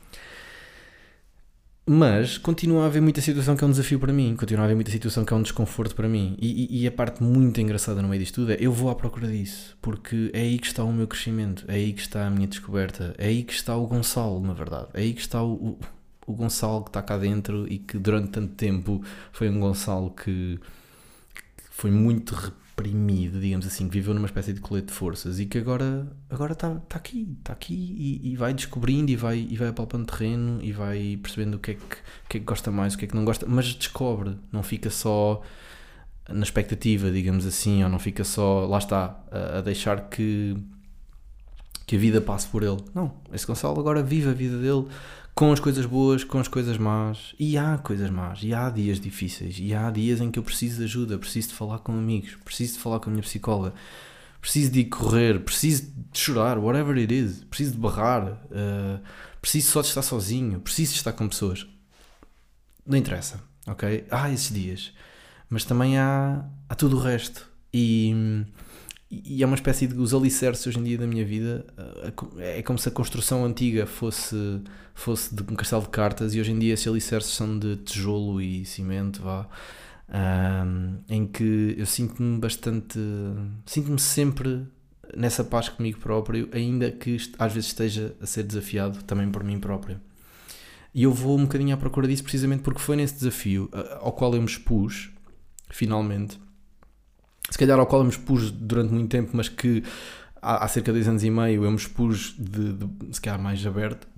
mas 1.93 2.39
continua 2.39 2.85
a 2.85 2.87
haver 2.87 3.03
muita 3.03 3.21
situação 3.21 3.57
que 3.57 3.65
é 3.65 3.67
um 3.67 3.71
desafio 3.73 3.99
para 3.99 4.13
mim, 4.13 4.37
continua 4.37 4.63
a 4.63 4.65
haver 4.67 4.77
muita 4.77 4.93
situação 4.93 5.25
que 5.25 5.35
é 5.35 5.37
um 5.37 5.43
desconforto 5.43 5.93
para 5.97 6.09
mim. 6.09 6.37
E, 6.41 6.67
e, 6.71 6.83
e, 6.83 6.87
a 6.87 6.93
parte 6.93 7.21
muito 7.21 7.61
engraçada 7.61 8.01
no 8.01 8.07
meio 8.07 8.21
disto 8.23 8.37
tudo 8.37 8.53
é 8.53 8.57
eu 8.61 8.71
vou 8.71 8.91
à 8.91 8.95
procura 8.95 9.27
disso, 9.27 9.77
porque 9.83 10.31
é 10.33 10.43
aí 10.43 10.57
que 10.61 10.69
está 10.69 10.85
o 10.85 10.93
meu 10.93 11.09
crescimento, 11.09 11.65
é 11.67 11.75
aí 11.75 11.93
que 11.93 12.01
está 12.01 12.29
a 12.29 12.31
minha 12.31 12.47
descoberta, 12.47 13.13
é 13.19 13.27
aí 13.27 13.43
que 13.43 13.53
está 13.53 13.77
o 13.77 13.89
Gonçalo, 13.89 14.41
na 14.41 14.53
verdade. 14.53 14.87
É 14.95 15.01
aí 15.01 15.13
que 15.13 15.21
está 15.21 15.43
o, 15.43 15.53
o, 15.53 15.79
o 16.29 16.33
Gonçalo 16.33 16.85
que 16.85 16.91
está 16.91 17.03
cá 17.03 17.19
dentro 17.19 17.67
e 17.69 17.79
que 17.79 17.99
durante 17.99 18.29
tanto 18.29 18.55
tempo 18.55 19.03
foi 19.33 19.51
um 19.51 19.59
Gonçalo 19.59 20.13
que, 20.13 20.61
que 21.35 21.65
foi 21.73 21.91
muito 21.91 22.53
oprimido, 22.81 23.39
digamos 23.39 23.67
assim, 23.67 23.87
que 23.87 23.95
viveu 23.95 24.15
numa 24.15 24.27
espécie 24.27 24.53
de 24.53 24.61
colete 24.61 24.87
de 24.89 24.93
forças 24.95 25.39
e 25.39 25.45
que 25.45 25.59
agora 25.59 26.11
agora 26.31 26.55
está 26.55 26.75
tá 26.89 26.97
aqui, 26.97 27.37
está 27.39 27.53
aqui 27.53 27.75
e, 27.75 28.33
e, 28.33 28.37
vai 28.37 28.55
descobrindo 28.55 29.11
e 29.11 29.17
vai, 29.17 29.47
e 29.49 29.57
vai 29.57 29.69
apalpando 29.69 30.07
terreno 30.07 30.63
e 30.63 30.73
vai 30.73 31.19
percebendo 31.23 31.57
o 31.57 31.59
que, 31.59 31.73
é 31.73 31.75
que, 31.75 31.83
o 31.83 32.29
que 32.29 32.37
é 32.39 32.41
que 32.41 32.47
gosta 32.47 32.71
mais, 32.71 32.95
o 32.95 32.99
que 32.99 33.05
é 33.05 33.09
que 33.09 33.15
não 33.15 33.25
gosta, 33.25 33.47
mas 33.47 33.75
descobre, 33.75 34.37
não 34.51 34.63
fica 34.63 34.89
só 34.89 35.43
na 36.29 36.43
expectativa, 36.43 37.11
digamos 37.11 37.45
assim, 37.45 37.85
ou 37.85 37.91
não 37.91 37.99
fica 37.99 38.25
só, 38.25 38.67
lá 38.67 38.79
está, 38.79 39.21
a, 39.31 39.59
a 39.59 39.61
deixar 39.61 40.09
que, 40.09 40.57
que 41.87 41.97
a 41.97 41.99
vida 41.99 42.21
passe 42.21 42.49
por 42.49 42.63
ele. 42.63 42.79
Não, 42.95 43.13
esse 43.33 43.47
Gonçalo 43.47 43.79
agora 43.79 44.03
vive 44.03 44.31
a 44.31 44.33
vida 44.33 44.57
dele 44.57 44.87
com 45.35 45.53
as 45.53 45.61
coisas 45.61 45.87
boas, 45.87 46.25
com 46.25 46.39
as 46.39 46.49
coisas 46.49 46.77
más, 46.77 47.35
e 47.39 47.57
há 47.57 47.79
coisas 47.79 48.11
más, 48.11 48.41
e 48.43 48.53
há 48.53 48.69
dias 48.69 49.01
difíceis, 49.01 49.57
e 49.59 49.75
há 49.75 49.91
dias 49.91 50.21
em 50.21 50.31
que 50.31 50.39
eu 50.39 50.43
preciso 50.43 50.79
de 50.79 50.85
ajuda, 50.85 51.19
preciso 51.19 51.49
de 51.49 51.55
falar 51.55 51.79
com 51.79 51.93
amigos, 51.93 52.37
preciso 52.45 52.75
de 52.75 52.79
falar 52.81 53.01
com 53.01 53.09
a 53.09 53.13
minha 53.13 53.23
psicóloga, 53.23 53.75
preciso 54.41 54.71
de 54.71 54.81
ir 54.81 54.85
correr, 54.87 55.41
preciso 55.41 55.85
de 56.13 56.19
chorar, 56.19 56.59
whatever 56.59 56.97
it 56.97 57.15
is, 57.15 57.45
preciso 57.45 57.73
de 57.73 57.79
barrar, 57.79 58.33
uh, 58.33 59.01
preciso 59.41 59.71
só 59.71 59.81
de 59.81 59.89
estar 59.89 60.03
sozinho, 60.03 60.61
preciso 60.61 60.93
de 60.93 60.99
estar 60.99 61.13
com 61.13 61.29
pessoas. 61.29 61.67
Não 62.87 62.99
interessa, 62.99 63.41
ok? 63.67 64.07
Há 64.11 64.31
esses 64.31 64.53
dias, 64.53 64.93
mas 65.49 65.65
também 65.65 65.99
há, 65.99 66.45
há 66.69 66.75
tudo 66.75 66.97
o 66.97 67.01
resto, 67.01 67.49
e 67.73 68.45
e 69.11 69.43
é 69.43 69.47
uma 69.47 69.57
espécie 69.57 69.89
de 69.89 69.99
os 69.99 70.15
alicerces 70.15 70.65
hoje 70.69 70.79
em 70.79 70.85
dia 70.85 70.99
da 70.99 71.07
minha 71.07 71.25
vida. 71.25 71.67
Eh, 72.39 72.59
é 72.59 72.63
como 72.63 72.79
se 72.79 72.89
a 72.89 72.93
construção 72.93 73.45
antiga 73.45 73.85
fosse 73.85 74.37
fosse 74.95 75.35
de 75.35 75.43
um 75.43 75.57
castelo 75.57 75.83
de 75.83 75.89
cartas 75.89 76.35
e 76.35 76.41
hoje 76.41 76.53
em 76.53 76.59
dia 76.59 76.75
esses 76.75 76.87
alicerces 76.87 77.33
são 77.33 77.59
de 77.59 77.77
tijolo 77.77 78.41
e 78.41 78.65
cimento 78.65 79.23
vá. 79.23 79.49
Um, 80.13 80.99
em 81.09 81.25
que 81.25 81.77
eu 81.79 81.87
sinto-me 81.87 82.39
bastante 82.39 82.99
sinto-me 83.65 83.99
sempre 83.99 84.67
nessa 85.17 85.45
paz 85.45 85.69
comigo 85.69 86.01
próprio 86.01 86.49
ainda 86.53 86.91
que 86.91 87.17
às 87.39 87.53
vezes 87.53 87.69
esteja 87.69 88.13
a 88.21 88.27
ser 88.27 88.43
desafiado 88.43 89.03
também 89.05 89.31
por 89.31 89.43
mim 89.43 89.59
próprio. 89.59 90.01
E 90.95 91.05
eu 91.05 91.13
vou 91.13 91.39
um 91.39 91.43
bocadinho 91.43 91.75
à 91.75 91.77
procura 91.77 92.09
disso 92.09 92.23
precisamente 92.23 92.63
porque 92.63 92.81
foi 92.81 92.97
nesse 92.97 93.15
desafio 93.15 93.69
eh, 93.73 93.99
ao 94.01 94.13
qual 94.13 94.35
eu 94.35 94.41
me 94.41 94.49
expus 94.49 95.11
finalmente 95.69 96.39
se 97.51 97.59
calhar 97.59 97.79
ao 97.79 97.87
qual 97.87 98.01
eu 98.01 98.05
me 98.05 98.11
expus 98.11 98.51
durante 98.51 98.93
muito 98.93 99.11
tempo, 99.11 99.31
mas 99.35 99.49
que 99.49 99.83
há, 100.41 100.65
há 100.65 100.69
cerca 100.69 100.93
de 100.93 100.99
10 100.99 101.09
anos 101.09 101.25
e 101.25 101.31
meio 101.31 101.65
eu 101.65 101.71
me 101.71 101.77
expus 101.77 102.35
de, 102.39 102.73
de 102.73 103.15
se 103.15 103.21
calhar 103.21 103.41
mais 103.41 103.65
aberto, 103.67 104.09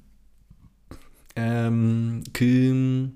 um, 1.72 2.20
que 2.32 3.10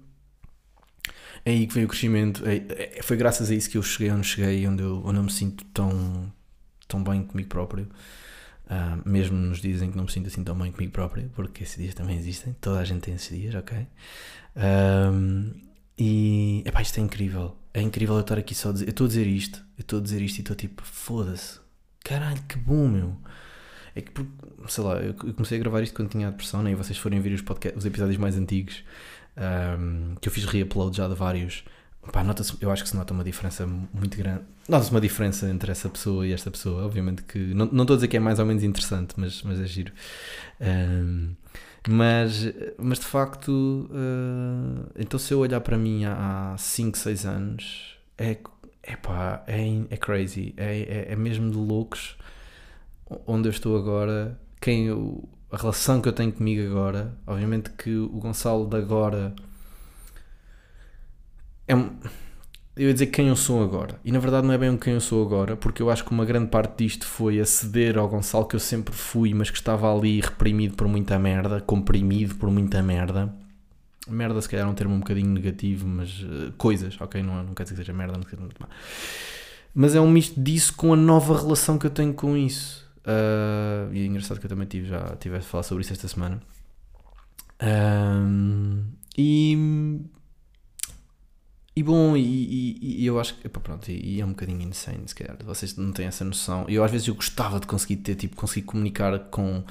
é 1.45 1.51
aí 1.51 1.67
que 1.67 1.75
veio 1.75 1.87
o 1.87 1.89
crescimento. 1.89 2.43
É, 2.45 2.97
é, 2.99 3.03
foi 3.03 3.17
graças 3.17 3.51
a 3.51 3.55
isso 3.55 3.71
que 3.71 3.79
eu 3.79 3.83
cheguei 3.83 4.11
onde 4.11 4.27
cheguei, 4.27 4.67
onde 4.67 4.83
eu, 4.83 5.03
onde 5.05 5.19
eu 5.19 5.23
me 5.23 5.31
sinto 5.31 5.65
tão, 5.67 6.33
tão 6.89 7.05
bem 7.05 7.23
comigo 7.23 7.49
próprio. 7.49 7.89
Uh, 8.67 9.09
mesmo 9.09 9.37
nos 9.37 9.61
dizem 9.61 9.93
que 9.93 9.97
não 9.97 10.05
me 10.05 10.11
sinto 10.11 10.27
assim 10.27 10.43
tão 10.43 10.57
bem 10.57 10.73
comigo 10.73 10.93
próprio, 10.93 11.31
porque 11.37 11.63
esses 11.63 11.77
dias 11.77 11.95
também 11.95 12.17
existem, 12.19 12.53
toda 12.61 12.81
a 12.81 12.85
gente 12.85 13.03
tem 13.03 13.15
esses 13.15 13.29
dias, 13.29 13.55
ok? 13.55 13.87
Um, 14.57 15.53
e 15.97 16.65
epá, 16.67 16.83
isto 16.83 16.99
é 16.99 17.03
incrível. 17.03 17.57
É 17.77 17.83
incrível 17.83 18.15
eu 18.15 18.23
estar 18.23 18.39
aqui 18.39 18.55
só 18.55 18.71
a 18.71 18.73
dizer. 18.73 18.87
Eu 18.87 18.91
estou 18.91 19.05
a 19.05 19.09
dizer 19.09 19.27
isto, 19.27 19.59
eu 19.77 19.83
estou 19.83 19.99
a 19.99 20.03
dizer 20.03 20.23
isto 20.23 20.39
e 20.39 20.41
estou 20.41 20.57
tipo, 20.57 20.83
foda-se. 20.83 21.61
Caralho, 22.03 22.43
que 22.49 22.57
bom, 22.57 22.89
meu. 22.89 23.15
É 23.95 24.01
que, 24.01 24.11
sei 24.67 24.83
lá, 24.83 24.95
eu 24.95 25.13
comecei 25.13 25.59
a 25.59 25.61
gravar 25.61 25.83
isto 25.83 25.95
quando 25.95 26.09
tinha 26.09 26.29
a 26.29 26.31
depressão, 26.31 26.63
né? 26.63 26.71
e 26.71 26.75
vocês 26.75 26.97
forem 26.97 27.21
ver 27.21 27.35
os, 27.35 27.43
podcast, 27.43 27.77
os 27.77 27.85
episódios 27.85 28.17
mais 28.17 28.35
antigos, 28.35 28.83
um, 29.79 30.15
que 30.15 30.27
eu 30.27 30.33
fiz 30.33 30.47
re-upload 30.47 30.97
já 30.97 31.07
de 31.07 31.15
vários. 31.15 31.65
Pá, 32.11 32.25
nota 32.25 32.43
eu 32.63 32.71
acho 32.71 32.83
que 32.83 32.89
se 32.89 32.97
nota 32.97 33.13
uma 33.13 33.23
diferença 33.23 33.67
muito 33.67 34.17
grande. 34.17 34.45
Nota-se 34.67 34.91
uma 34.91 35.01
diferença 35.01 35.47
entre 35.51 35.71
essa 35.71 35.91
pessoa 35.91 36.27
e 36.27 36.33
esta 36.33 36.51
pessoa. 36.51 36.83
Obviamente 36.83 37.25
que. 37.25 37.39
Não, 37.39 37.67
não 37.67 37.83
estou 37.83 37.93
a 37.93 37.99
dizer 37.99 38.09
que 38.09 38.17
é 38.17 38.21
mais 38.21 38.39
ou 38.39 38.47
menos 38.47 38.63
interessante, 38.63 39.13
mas, 39.19 39.43
mas 39.43 39.61
é 39.61 39.67
giro. 39.67 39.93
Um, 40.63 41.35
mas, 41.89 42.53
mas 42.79 42.99
de 42.99 43.05
facto, 43.07 43.89
uh, 43.91 44.91
então 44.97 45.19
se 45.19 45.33
eu 45.33 45.39
olhar 45.39 45.61
para 45.61 45.79
mim 45.79 46.05
há 46.05 46.55
5, 46.59 46.99
6 46.99 47.27
anos, 47.27 47.99
é, 48.19 48.39
é 48.83 48.97
pá, 48.97 49.45
é, 49.47 49.85
é 49.91 49.97
crazy. 49.97 50.55
É, 50.57 51.07
é, 51.09 51.13
é 51.13 51.17
mesmo 51.17 51.51
de 51.51 51.57
loucos 51.57 52.17
onde 53.27 53.49
eu 53.49 53.51
estou 53.51 53.77
agora. 53.77 54.39
Quem 54.61 54.87
eu, 54.87 55.29
a 55.51 55.57
relação 55.57 56.01
que 56.01 56.09
eu 56.09 56.13
tenho 56.13 56.33
comigo 56.33 56.67
agora. 56.71 57.17
Obviamente 57.27 57.71
que 57.71 57.95
o 57.97 58.19
Gonçalo 58.19 58.69
de 58.69 58.77
agora 58.77 59.35
é 61.69 61.75
um, 61.75 61.97
eu 62.77 62.89
ia 62.89 62.93
dizer 62.93 63.07
quem 63.07 63.29
eu 63.29 63.37
sou 63.37 63.63
agora. 63.63 63.99
E 64.05 64.13
na 64.13 64.19
verdade 64.19 64.47
não 64.47 64.53
é 64.53 64.59
bem 64.59 64.69
um 64.69 64.77
quem 64.77 64.93
eu 64.93 65.01
sou 65.01 65.25
agora, 65.25 65.57
porque 65.57 65.81
eu 65.81 65.91
acho 65.91 66.05
que 66.05 66.11
uma 66.11 66.27
grande 66.27 66.49
parte 66.51 66.85
disto 66.85 67.07
foi 67.07 67.41
aceder 67.41 67.97
ao 67.97 68.07
Gonçalo 68.07 68.47
que 68.47 68.55
eu 68.55 68.61
sempre 68.61 68.95
fui, 68.95 69.33
mas 69.33 69.49
que 69.49 69.57
estava 69.57 69.93
ali 69.93 70.21
reprimido 70.21 70.77
por 70.77 70.87
muita 70.87 71.19
merda, 71.19 71.61
comprimido 71.61 72.35
por 72.35 72.51
muita 72.51 72.83
merda. 72.83 73.33
Merda, 74.07 74.41
se 74.43 74.49
calhar 74.49 74.67
é 74.67 74.71
um 74.71 74.75
termo 74.75 74.95
um 74.95 75.01
bocadinho 75.01 75.31
negativo, 75.31 75.87
mas 75.89 76.21
uh, 76.23 76.53
coisas, 76.59 77.01
ok? 77.01 77.23
Não, 77.23 77.43
não 77.43 77.55
quer 77.55 77.63
dizer 77.63 77.77
que 77.77 77.81
seja 77.81 77.93
merda, 77.93 78.19
muito. 78.19 78.69
Mas 79.75 79.95
é 79.95 80.01
um 80.01 80.11
misto 80.11 80.41
disso 80.41 80.75
com 80.77 80.93
a 80.93 80.97
nova 80.97 81.37
relação 81.37 81.79
que 81.79 81.87
eu 81.87 81.91
tenho 81.91 82.13
com 82.13 82.37
isso. 82.37 82.87
Uh, 83.07 83.93
e 83.93 84.03
é 84.03 84.07
engraçado 84.07 84.39
que 84.39 84.47
eu 84.47 84.51
também 84.51 84.67
tive, 84.67 84.89
já 84.89 85.17
tive 85.17 85.37
a 85.37 85.41
falar 85.41 85.63
sobre 85.63 85.83
isso 85.83 85.93
esta 85.93 86.07
semana. 86.09 86.41
Uh, 87.61 88.85
e 89.17 89.99
e 91.77 91.83
bom, 91.83 92.17
e, 92.17 92.23
e, 92.23 93.03
e, 93.03 93.07
eu 93.07 93.21
acho 93.21 93.35
que, 93.35 93.49
pronto, 93.49 93.91
e, 93.91 94.21
é 94.21 94.25
um 94.25 94.31
bocadinho 94.31 94.63
insane, 94.63 95.03
se 95.07 95.15
calhar, 95.15 95.37
vocês 95.45 95.77
não 95.77 95.93
têm 95.93 96.07
essa 96.07 96.25
noção. 96.25 96.65
Eu 96.69 96.83
às 96.83 96.91
vezes 96.91 97.07
eu 97.07 97.15
gostava 97.15 97.61
de 97.61 97.67
conseguir 97.67 97.97
ter, 97.97 98.15
tipo, 98.15 98.35
conseguir 98.35 98.63
comunicar 98.63 99.19
com, 99.31 99.63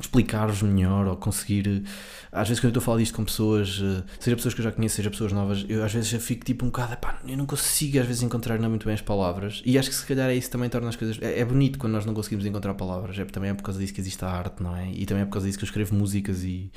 explicar-vos 0.00 0.62
melhor, 0.62 1.06
ou 1.06 1.16
conseguir, 1.16 1.84
às 2.32 2.48
vezes 2.48 2.60
quando 2.60 2.66
eu 2.66 2.78
estou 2.78 2.80
a 2.80 2.84
falar 2.84 2.98
disto 2.98 3.14
com 3.14 3.24
pessoas, 3.24 3.80
eh, 3.82 4.02
seja 4.18 4.36
pessoas 4.36 4.54
que 4.54 4.60
eu 4.60 4.64
já 4.64 4.72
conheço, 4.72 4.96
seja 4.96 5.10
pessoas 5.10 5.32
novas, 5.32 5.64
eu 5.68 5.84
às 5.84 5.92
vezes 5.92 6.08
já 6.08 6.18
fico 6.18 6.44
tipo 6.44 6.64
um 6.64 6.68
bocado, 6.68 6.96
pá, 6.96 7.20
eu 7.26 7.36
não 7.36 7.46
consigo 7.46 7.98
às 7.98 8.06
vezes 8.06 8.22
encontrar 8.22 8.58
não 8.58 8.70
muito 8.70 8.86
bem 8.86 8.94
as 8.94 9.02
palavras, 9.02 9.62
e 9.64 9.78
acho 9.78 9.88
que 9.88 9.94
se 9.94 10.06
calhar 10.06 10.30
é 10.30 10.34
isso 10.34 10.50
também 10.50 10.68
torna 10.68 10.88
as 10.88 10.96
coisas, 10.96 11.18
é, 11.20 11.40
é 11.40 11.44
bonito 11.44 11.78
quando 11.78 11.92
nós 11.92 12.06
não 12.06 12.14
conseguimos 12.14 12.46
encontrar 12.46 12.74
palavras, 12.74 13.18
é, 13.18 13.24
também 13.24 13.50
é 13.50 13.54
por 13.54 13.62
causa 13.62 13.78
disso 13.78 13.92
que 13.92 14.00
existe 14.00 14.24
a 14.24 14.28
arte, 14.28 14.62
não 14.62 14.76
é? 14.76 14.90
E 14.90 15.04
também 15.06 15.22
é 15.22 15.26
por 15.26 15.32
causa 15.32 15.46
disso 15.46 15.58
que 15.58 15.64
eu 15.64 15.68
escrevo 15.68 15.94
músicas 15.94 16.44
e 16.44 16.70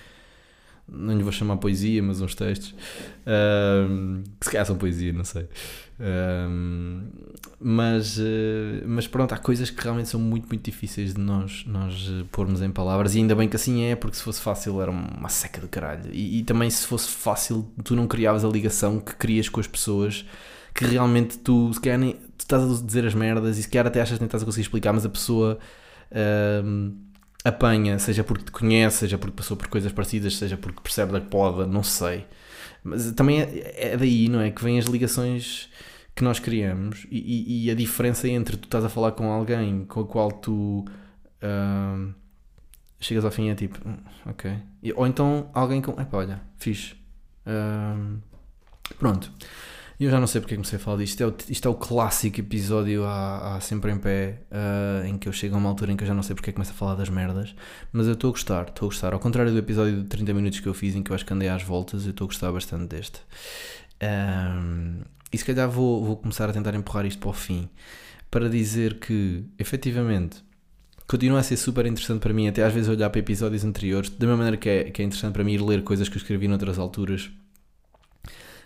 não 0.88 1.16
lhe 1.16 1.24
vou 1.24 1.32
chamar 1.32 1.58
poesia, 1.58 2.02
mas 2.04 2.22
uns 2.22 2.36
textos, 2.36 2.76
um, 3.90 4.24
que 4.40 4.46
se 4.46 4.52
calhar 4.52 4.66
são 4.66 4.76
poesia, 4.78 5.14
não 5.14 5.24
sei. 5.24 5.48
Um, 6.00 7.04
mas, 7.60 8.18
uh, 8.18 8.84
mas 8.86 9.08
pronto, 9.08 9.34
há 9.34 9.38
coisas 9.38 9.70
que 9.70 9.82
realmente 9.82 10.10
são 10.10 10.20
muito, 10.20 10.48
muito 10.48 10.64
difíceis 10.64 11.14
de 11.14 11.22
nós, 11.22 11.64
nós 11.66 12.10
pormos 12.32 12.62
em 12.62 12.70
palavras, 12.70 13.16
e 13.16 13.20
ainda 13.20 13.36
bem 13.36 13.48
que 13.48 13.56
assim 13.56 13.84
é, 13.84 13.96
porque 13.96 14.18
se 14.18 14.24
fosse 14.24 14.42
fácil 14.42 14.82
era 14.82 14.92
uma 14.92 15.30
seca 15.30 15.62
de 15.62 15.68
caralho. 15.68 16.12
E, 16.12 16.40
e 16.40 16.44
também 16.44 16.70
se 16.70 16.86
fosse 16.86 17.10
fácil, 17.10 17.72
tu 17.84 17.96
não 17.96 18.08
criavas 18.08 18.44
a 18.44 18.50
ligação 18.50 19.00
que 19.00 19.16
crias 19.16 19.48
com 19.50 19.60
as 19.60 19.68
pessoas 19.68 20.26
que 20.74 20.86
realmente 20.86 21.38
tu, 21.38 21.72
se 21.72 21.80
calhar, 21.80 22.00
nem, 22.00 22.14
tu 22.14 22.40
estás 22.40 22.64
a 22.64 22.84
dizer 22.84 23.06
as 23.06 23.14
merdas 23.14 23.58
e 23.58 23.64
se 23.64 23.70
calhar 23.70 23.86
até 23.88 24.02
achas 24.02 24.18
que 24.18 24.22
nem 24.22 24.28
estás 24.28 24.42
a 24.42 24.46
conseguir 24.46 24.64
explicar, 24.64 24.92
mas 24.92 25.06
a 25.06 25.10
pessoa. 25.10 25.60
Um, 26.64 27.13
apanha, 27.44 28.00
seja 28.00 28.24
porque 28.24 28.46
te 28.46 28.52
conhece, 28.52 29.00
seja 29.00 29.18
porque 29.18 29.36
passou 29.36 29.58
por 29.58 29.68
coisas 29.68 29.92
parecidas, 29.92 30.38
seja 30.38 30.58
porque 30.58 30.82
percebe 30.82 31.12
da 31.12 31.22
poda, 31.22 31.68
não 31.68 31.84
sei. 31.84 32.26
Mas 32.84 33.12
também 33.12 33.42
é, 33.42 33.94
é 33.94 33.98
daí, 33.98 34.30
não 34.30 34.42
é? 34.42 34.52
Que 34.52 34.64
vêm 34.64 34.80
as 34.80 34.86
ligações 34.86 35.70
que 36.16 36.24
nós 36.24 36.40
criamos 36.40 37.08
e, 37.10 37.18
e, 37.18 37.66
e, 37.66 37.72
a 37.72 37.76
diferença 37.76 38.28
entre 38.28 38.56
tu 38.56 38.66
estás 38.66 38.86
a 38.86 38.90
falar 38.90 39.14
com 39.14 39.32
alguém 39.32 39.84
com 39.86 40.02
o 40.02 40.06
qual 40.06 40.32
tu 40.32 40.86
uh, 41.42 42.14
chegas 43.00 43.26
ao 43.26 43.32
fim 43.32 43.50
é 43.50 43.56
tipo, 43.56 43.80
hum, 43.88 43.98
ok. 44.26 44.52
Ou 44.96 45.08
então 45.08 45.50
alguém 45.54 45.82
com, 45.82 46.00
epá, 46.00 46.18
olha, 46.18 46.42
fixe. 46.58 46.96
Uh, 47.48 48.20
pronto. 49.00 49.32
E 50.00 50.06
eu 50.06 50.12
já 50.12 50.20
não 50.20 50.28
sei 50.28 50.42
porque 50.42 50.56
comecei 50.56 50.78
a 50.78 50.80
falar 50.80 50.98
disto. 50.98 51.14
Isto 51.14 51.24
é 51.24 51.28
o, 51.28 51.36
isto 51.50 51.68
é 51.68 51.72
o 51.72 51.76
clássico 51.76 52.40
episódio 52.40 53.06
há, 53.06 53.60
sempre 53.62 53.92
em 53.92 53.98
pé, 53.98 54.42
uh, 54.52 55.06
em 55.06 55.18
que 55.18 55.28
eu 55.28 55.34
chego 55.34 55.56
a 55.56 55.58
uma 55.58 55.70
altura 55.70 55.92
em 55.92 55.98
que 55.98 56.04
eu 56.04 56.08
já 56.08 56.14
não 56.14 56.24
sei 56.24 56.36
porque 56.36 56.52
começo 56.52 56.72
a 56.72 56.74
falar 56.74 56.96
das 56.96 57.10
merdas. 57.10 57.56
Mas 57.92 58.08
eu 58.08 58.14
estou 58.14 58.30
a 58.30 58.32
gostar, 58.32 58.70
estou 58.70 58.88
a 58.88 58.90
gostar. 58.90 59.14
Ao 59.14 59.20
contrário 59.20 59.52
do 59.52 59.58
episódio 59.58 60.02
de 60.02 60.10
30 60.10 60.34
minutos 60.34 60.60
que 60.60 60.68
eu 60.68 60.74
fiz, 60.74 60.96
em 60.96 61.04
que 61.04 61.12
eu 61.12 61.16
acho 61.16 61.26
que 61.26 61.34
andei 61.34 61.50
às 61.50 61.64
voltas, 61.64 62.06
eu 62.06 62.12
estou 62.12 62.26
a 62.26 62.28
gostar 62.28 62.52
bastante 62.52 62.88
deste. 62.88 63.22
Um, 64.02 65.02
e 65.32 65.38
se 65.38 65.46
calhar 65.46 65.70
vou, 65.70 66.04
vou 66.04 66.18
começar 66.18 66.50
a 66.50 66.54
tentar 66.54 66.76
empurrar 66.76 67.06
isto 67.06 67.20
para 67.20 67.30
o 67.30 67.34
fim, 67.34 67.70
para 68.30 68.50
dizer 68.50 69.00
que, 69.00 69.46
efetivamente, 69.58 70.44
continua 71.08 71.40
a 71.40 71.44
ser 71.44 71.58
super 71.58 71.86
interessante 71.86 72.20
para 72.20 72.34
mim, 72.34 72.48
até 72.48 72.64
às 72.64 72.74
vezes 72.74 72.90
olhar 72.90 73.10
para 73.10 73.20
episódios 73.20 73.64
anteriores, 73.64 74.10
da 74.10 74.26
mesma 74.26 74.38
maneira 74.38 74.58
que 74.58 74.70
é, 74.70 74.84
que 74.86 75.02
é 75.02 75.06
interessante 75.06 75.34
para 75.34 75.44
mim 75.44 75.54
ir 75.54 75.62
ler 75.62 75.84
coisas 75.84 76.10
que 76.10 76.16
eu 76.16 76.20
escrevi 76.20 76.48
noutras 76.48 76.78
alturas 76.78 77.32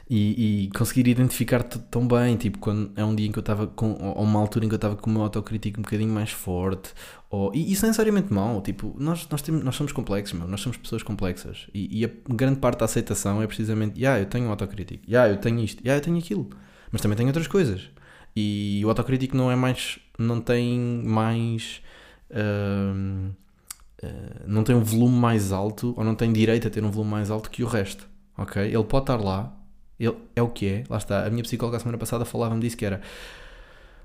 e, 0.10 0.66
e, 0.66 0.70
conseguir 0.70 1.08
identificar 1.08 1.64
tão 1.64 2.08
bem, 2.08 2.38
tipo, 2.38 2.60
quando 2.60 2.92
é 2.96 3.04
um 3.04 3.14
dia 3.14 3.28
em 3.28 3.32
que 3.32 3.38
eu 3.38 3.42
estava 3.42 3.68
com, 3.68 3.92
ou 3.92 4.24
uma 4.24 4.40
altura 4.40 4.66
em 4.66 4.70
que 4.70 4.74
eu 4.74 4.78
estava 4.78 4.96
com 4.96 5.10
meu 5.10 5.22
autocrítico 5.22 5.80
um 5.80 5.84
bocadinho 5.84 6.14
mais 6.14 6.32
forte, 6.32 6.94
ou, 7.30 7.54
e 7.54 7.72
isso 7.72 7.86
é 7.86 7.90
necessariamente 7.90 8.32
mau, 8.34 8.62
tipo, 8.62 8.96
nós, 8.98 9.28
nós, 9.30 9.42
temos, 9.42 9.64
nós 9.64 9.76
somos 9.76 9.92
complexos, 9.92 10.38
meu, 10.40 10.48
nós 10.48 10.62
somos 10.62 10.78
pessoas 10.78 11.04
complexas, 11.04 11.68
e, 11.74 12.00
e 12.00 12.06
a 12.06 12.10
grande 12.30 12.60
parte 12.60 12.80
da 12.80 12.86
aceitação 12.86 13.42
é 13.42 13.48
precisamente, 13.48 14.00
yeah, 14.00 14.22
eu 14.22 14.26
tenho 14.26 14.50
autocrítico, 14.50 15.04
yeah, 15.10 15.32
eu 15.32 15.38
tenho 15.38 15.60
isto, 15.60 15.82
yeah, 15.82 16.00
eu 16.00 16.04
tenho 16.04 16.18
aquilo, 16.18 16.50
mas 16.90 17.02
também 17.02 17.18
tenho 17.18 17.28
outras 17.28 17.48
coisas, 17.48 17.90
e 18.34 18.82
o 18.86 18.90
autocrítico 18.90 19.36
não 19.36 19.52
é 19.52 19.56
mais, 19.56 20.00
não 20.18 20.40
tem 20.40 20.80
mais... 21.04 21.82
Uh, 22.30 23.32
uh, 24.04 24.44
não 24.46 24.64
tem 24.64 24.76
um 24.76 24.84
volume 24.84 25.18
mais 25.18 25.52
alto 25.52 25.94
ou 25.98 26.04
não 26.04 26.14
tem 26.14 26.32
direito 26.32 26.68
a 26.68 26.70
ter 26.70 26.84
um 26.84 26.92
volume 26.92 27.12
mais 27.12 27.32
alto 27.32 27.50
que 27.50 27.64
o 27.64 27.68
resto, 27.68 28.08
ok? 28.38 28.62
Ele 28.62 28.84
pode 28.84 29.04
estar 29.04 29.18
lá, 29.18 29.57
ele 30.00 30.16
é 30.36 30.42
o 30.42 30.50
que 30.50 30.68
é, 30.68 30.84
lá 30.89 30.98
está. 30.98 31.25
A 31.25 31.30
minha 31.30 31.44
psicóloga 31.44 31.77
a 31.77 31.80
semana 31.80 31.98
passada 31.98 32.25
falava-me 32.25 32.62
disso 32.62 32.77
que 32.77 32.86
era 32.86 33.01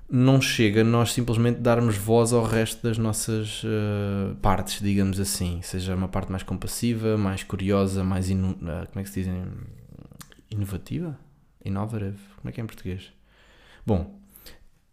não 0.09 0.41
chega 0.41 0.83
nós 0.83 1.11
simplesmente 1.11 1.59
darmos 1.59 1.97
voz 1.97 2.33
ao 2.33 2.43
resto 2.43 2.83
das 2.83 2.97
nossas 2.97 3.63
uh, 3.63 4.35
partes, 4.41 4.79
digamos 4.81 5.19
assim, 5.19 5.59
seja 5.63 5.95
uma 5.95 6.07
parte 6.07 6.31
mais 6.31 6.43
compassiva, 6.43 7.17
mais 7.17 7.43
curiosa, 7.43 8.03
mais 8.03 8.29
ino 8.29 8.51
uh, 8.51 8.87
como 8.91 8.99
é 8.99 9.03
que 9.03 9.09
se 9.09 9.23
diz? 9.23 9.33
inovativa, 10.51 11.17
innovative, 11.65 12.19
como 12.37 12.49
é 12.49 12.51
que 12.51 12.61
é 12.61 12.63
em 12.63 12.67
português? 12.67 13.11
Bom, 13.85 14.19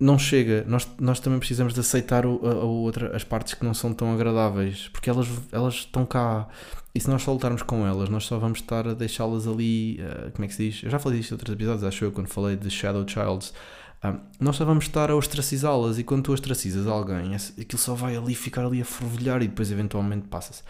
não 0.01 0.19
chega, 0.19 0.65
nós, 0.67 0.89
nós 0.99 1.21
também 1.21 1.39
precisamos 1.39 1.75
de 1.75 1.81
aceitar 1.81 2.25
o, 2.25 2.41
a, 2.43 2.53
a 2.53 2.65
outra, 2.65 3.15
as 3.15 3.23
partes 3.23 3.55
que 3.55 3.65
não 3.65 3.75
são 3.75 3.93
tão 3.93 4.13
agradáveis, 4.13 4.89
porque 4.89 5.11
elas, 5.11 5.29
elas 5.53 5.75
estão 5.75 6.07
cá 6.07 6.49
e 6.95 7.01
se 7.01 7.09
nós 7.09 7.23
só 7.23 7.33
lutarmos 7.33 7.63
com 7.63 7.87
elas, 7.87 8.09
nós 8.09 8.25
só 8.25 8.39
vamos 8.39 8.59
estar 8.59 8.89
a 8.89 8.95
deixá-las 8.95 9.47
ali. 9.47 10.01
Uh, 10.01 10.33
como 10.33 10.45
é 10.45 10.49
que 10.49 10.55
se 10.55 10.71
diz? 10.71 10.83
Eu 10.83 10.91
já 10.91 10.99
falei 10.99 11.19
disto 11.19 11.33
em 11.33 11.35
outros 11.35 11.55
episódios, 11.55 11.85
acho 11.85 12.05
eu, 12.05 12.13
quando 12.13 12.27
falei 12.27 12.57
de 12.57 12.69
Shadow 12.69 13.07
Childs. 13.07 13.53
Uh, 14.03 14.19
nós 14.41 14.57
só 14.57 14.65
vamos 14.65 14.87
estar 14.87 15.11
a 15.11 15.15
ostracizá-las 15.15 15.99
e 15.99 16.05
quando 16.05 16.25
tu 16.25 16.33
ostracizas 16.33 16.87
alguém, 16.87 17.35
aquilo 17.35 17.79
só 17.79 17.95
vai 17.95 18.17
ali 18.17 18.35
ficar 18.35 18.65
ali 18.65 18.81
a 18.81 18.85
fervilhar 18.85 19.41
e 19.43 19.49
depois 19.49 19.71
eventualmente 19.71 20.27
passa-se. 20.27 20.63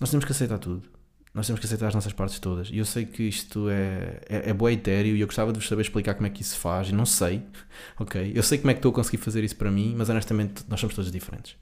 Nós 0.00 0.10
temos 0.10 0.24
que 0.24 0.32
aceitar 0.32 0.58
tudo. 0.58 0.95
Nós 1.36 1.46
temos 1.46 1.60
que 1.60 1.66
aceitar 1.66 1.88
as 1.88 1.94
nossas 1.94 2.14
partes 2.14 2.38
todas. 2.38 2.70
E 2.70 2.78
eu 2.78 2.84
sei 2.86 3.04
que 3.04 3.24
isto 3.24 3.68
é, 3.68 4.20
é, 4.26 4.50
é 4.50 4.54
boa 4.54 4.72
etéreo 4.72 5.14
e 5.14 5.20
eu 5.20 5.26
gostava 5.26 5.52
de 5.52 5.58
vos 5.58 5.68
saber 5.68 5.82
explicar 5.82 6.14
como 6.14 6.26
é 6.26 6.30
que 6.30 6.40
isso 6.40 6.54
se 6.54 6.56
faz. 6.56 6.88
E 6.88 6.94
não 6.94 7.04
sei, 7.04 7.42
ok? 8.00 8.32
Eu 8.34 8.42
sei 8.42 8.56
como 8.56 8.70
é 8.70 8.74
que 8.74 8.78
estou 8.78 8.90
a 8.90 8.94
conseguir 8.94 9.18
fazer 9.18 9.44
isso 9.44 9.54
para 9.54 9.70
mim, 9.70 9.94
mas 9.98 10.08
honestamente 10.08 10.64
nós 10.66 10.80
somos 10.80 10.96
todos 10.96 11.12
diferentes. 11.12 11.54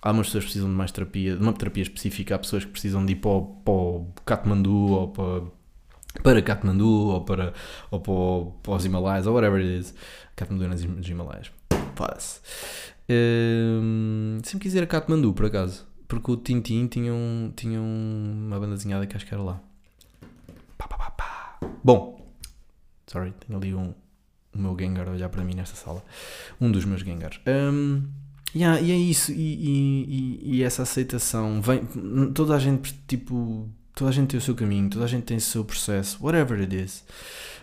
Algumas 0.00 0.28
pessoas 0.28 0.44
precisam 0.44 0.70
de 0.70 0.74
mais 0.74 0.90
terapia, 0.90 1.36
de 1.36 1.42
uma 1.42 1.52
terapia 1.52 1.82
específica. 1.82 2.34
Há 2.34 2.38
pessoas 2.38 2.64
que 2.64 2.70
precisam 2.70 3.04
de 3.04 3.12
ir 3.12 3.16
para 3.16 3.30
o, 3.30 3.42
para 3.42 3.72
o 3.74 4.06
ou 4.90 5.08
para, 5.08 5.42
para 6.22 6.38
ou 6.88 7.20
para, 7.20 7.52
ou 7.90 8.00
para, 8.00 8.52
para 8.62 8.72
os 8.72 8.84
Himalaias 8.86 9.26
ou 9.26 9.34
whatever 9.34 9.60
it 9.60 9.80
is. 9.80 9.94
Katmandu 10.34 10.64
é 10.64 10.68
nos 10.68 11.06
Himalaias. 11.06 11.52
Foda-se. 11.94 12.40
Um, 13.10 14.38
sempre 14.42 14.60
quis 14.60 14.74
ir 14.74 14.82
a 14.82 14.86
Katmandu, 14.86 15.34
por 15.34 15.44
acaso. 15.44 15.89
Porque 16.10 16.32
o 16.32 16.36
Tintin 16.36 16.88
tinha, 16.88 17.14
um, 17.14 17.52
tinha 17.54 17.80
uma 17.80 18.58
banda 18.58 18.74
desenhada 18.74 19.06
que 19.06 19.16
acho 19.16 19.24
que 19.24 19.32
era 19.32 19.44
lá. 19.44 19.60
Pá, 20.76 20.88
pá, 20.88 20.96
pá, 20.98 21.10
pá. 21.12 21.58
Bom, 21.84 22.28
sorry, 23.06 23.32
tenho 23.46 23.56
ali 23.56 23.72
um, 23.72 23.94
o 24.52 24.58
meu 24.58 24.76
Gengar 24.76 25.06
a 25.06 25.12
olhar 25.12 25.28
para 25.28 25.44
mim 25.44 25.54
nesta 25.54 25.76
sala. 25.76 26.04
Um 26.60 26.68
dos 26.72 26.84
meus 26.84 27.02
Gengars. 27.02 27.40
Um, 27.46 28.08
Yeah, 28.52 28.80
e 28.80 28.90
é 28.90 28.96
isso, 28.96 29.30
e, 29.30 29.36
e, 29.36 30.56
e, 30.56 30.62
essa 30.64 30.82
aceitação 30.82 31.62
vem. 31.62 31.86
Toda 32.34 32.56
a 32.56 32.58
gente, 32.58 32.92
tipo, 33.06 33.68
toda 33.94 34.10
a 34.10 34.12
gente 34.12 34.30
tem 34.30 34.38
o 34.38 34.40
seu 34.40 34.56
caminho, 34.56 34.90
toda 34.90 35.04
a 35.04 35.08
gente 35.08 35.22
tem 35.22 35.36
o 35.36 35.40
seu 35.40 35.64
processo, 35.64 36.18
whatever 36.20 36.58
it 36.58 36.74
is. 36.74 37.04